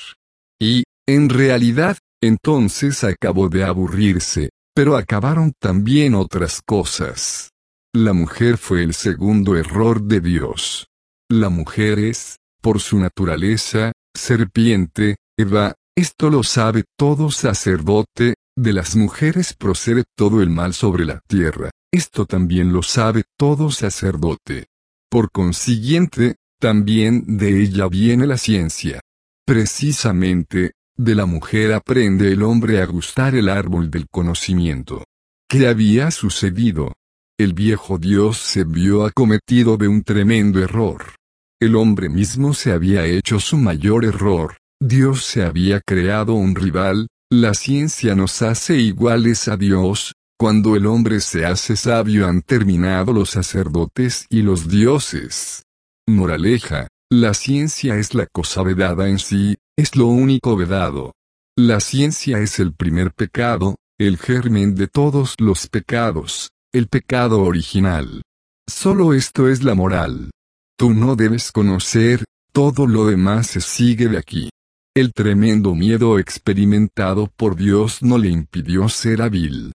[0.61, 7.51] Y, en realidad, entonces acabó de aburrirse, pero acabaron también otras cosas.
[7.95, 10.87] La mujer fue el segundo error de Dios.
[11.31, 18.97] La mujer es, por su naturaleza, serpiente, Eva, esto lo sabe todo sacerdote, de las
[18.97, 24.67] mujeres procede todo el mal sobre la tierra, esto también lo sabe todo sacerdote.
[25.13, 29.03] Por consiguiente, también de ella viene la ciencia.
[29.45, 35.05] Precisamente, de la mujer aprende el hombre a gustar el árbol del conocimiento.
[35.51, 36.95] ¿Qué había sucedido?
[37.39, 41.17] El viejo Dios se vio acometido de un tremendo error.
[41.61, 47.09] El hombre mismo se había hecho su mayor error, Dios se había creado un rival,
[47.31, 53.13] la ciencia nos hace iguales a Dios, cuando el hombre se hace sabio han terminado
[53.13, 55.63] los sacerdotes y los dioses.
[56.09, 61.13] Moraleja, la ciencia es la cosa vedada en sí, es lo único vedado.
[61.57, 68.23] La ciencia es el primer pecado, el germen de todos los pecados, el pecado original.
[68.69, 70.33] Solo esto es la moral.
[70.77, 74.51] Tú no debes conocer, todo lo demás se sigue de aquí.
[74.93, 79.71] El tremendo miedo experimentado por Dios no le impidió ser hábil.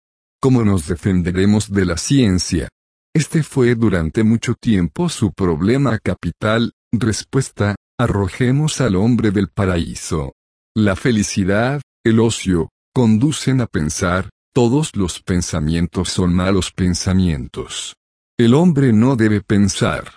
[0.43, 2.69] ¿Cómo nos defenderemos de la ciencia?
[3.15, 10.33] Este fue durante mucho tiempo su problema capital, respuesta, arrojemos al hombre del paraíso.
[10.75, 17.95] La felicidad, el ocio, conducen a pensar, todos los pensamientos son malos pensamientos.
[18.37, 20.11] El hombre no debe pensar.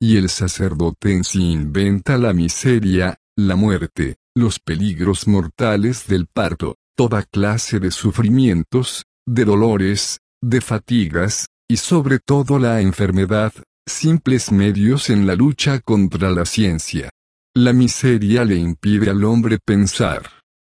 [0.00, 6.76] Y el sacerdote en sí inventa la miseria, la muerte, los peligros mortales del parto,
[6.96, 13.52] toda clase de sufrimientos, de dolores, de fatigas, y sobre todo la enfermedad,
[13.86, 17.10] simples medios en la lucha contra la ciencia.
[17.54, 20.30] La miseria le impide al hombre pensar.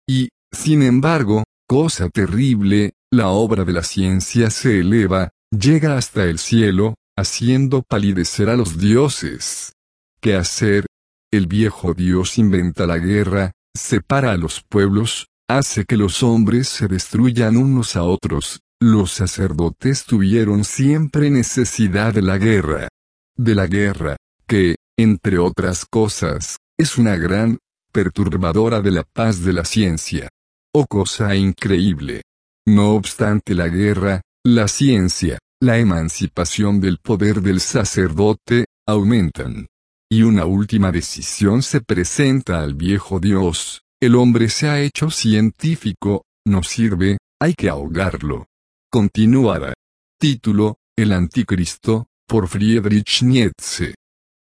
[0.08, 6.40] Y, sin embargo, cosa terrible, la obra de la ciencia se eleva, llega hasta el
[6.40, 9.74] cielo, haciendo palidecer a los dioses.
[10.22, 10.86] ¿Qué hacer?
[11.32, 16.88] El viejo Dios inventa la guerra, separa a los pueblos, hace que los hombres se
[16.88, 18.62] destruyan unos a otros.
[18.80, 22.88] Los sacerdotes tuvieron siempre necesidad de la guerra.
[23.36, 24.16] De la guerra,
[24.48, 27.58] que, entre otras cosas, es una gran,
[27.92, 30.30] perturbadora de la paz de la ciencia.
[30.72, 32.22] Oh cosa increíble.
[32.68, 39.66] No obstante la guerra, la ciencia, la emancipación del poder del sacerdote, aumentan.
[40.12, 46.24] Y una última decisión se presenta al viejo Dios, el hombre se ha hecho científico,
[46.46, 48.48] no sirve, hay que ahogarlo.
[48.90, 49.74] Continuará.
[50.20, 53.96] Título, El Anticristo, por Friedrich Nietzsche.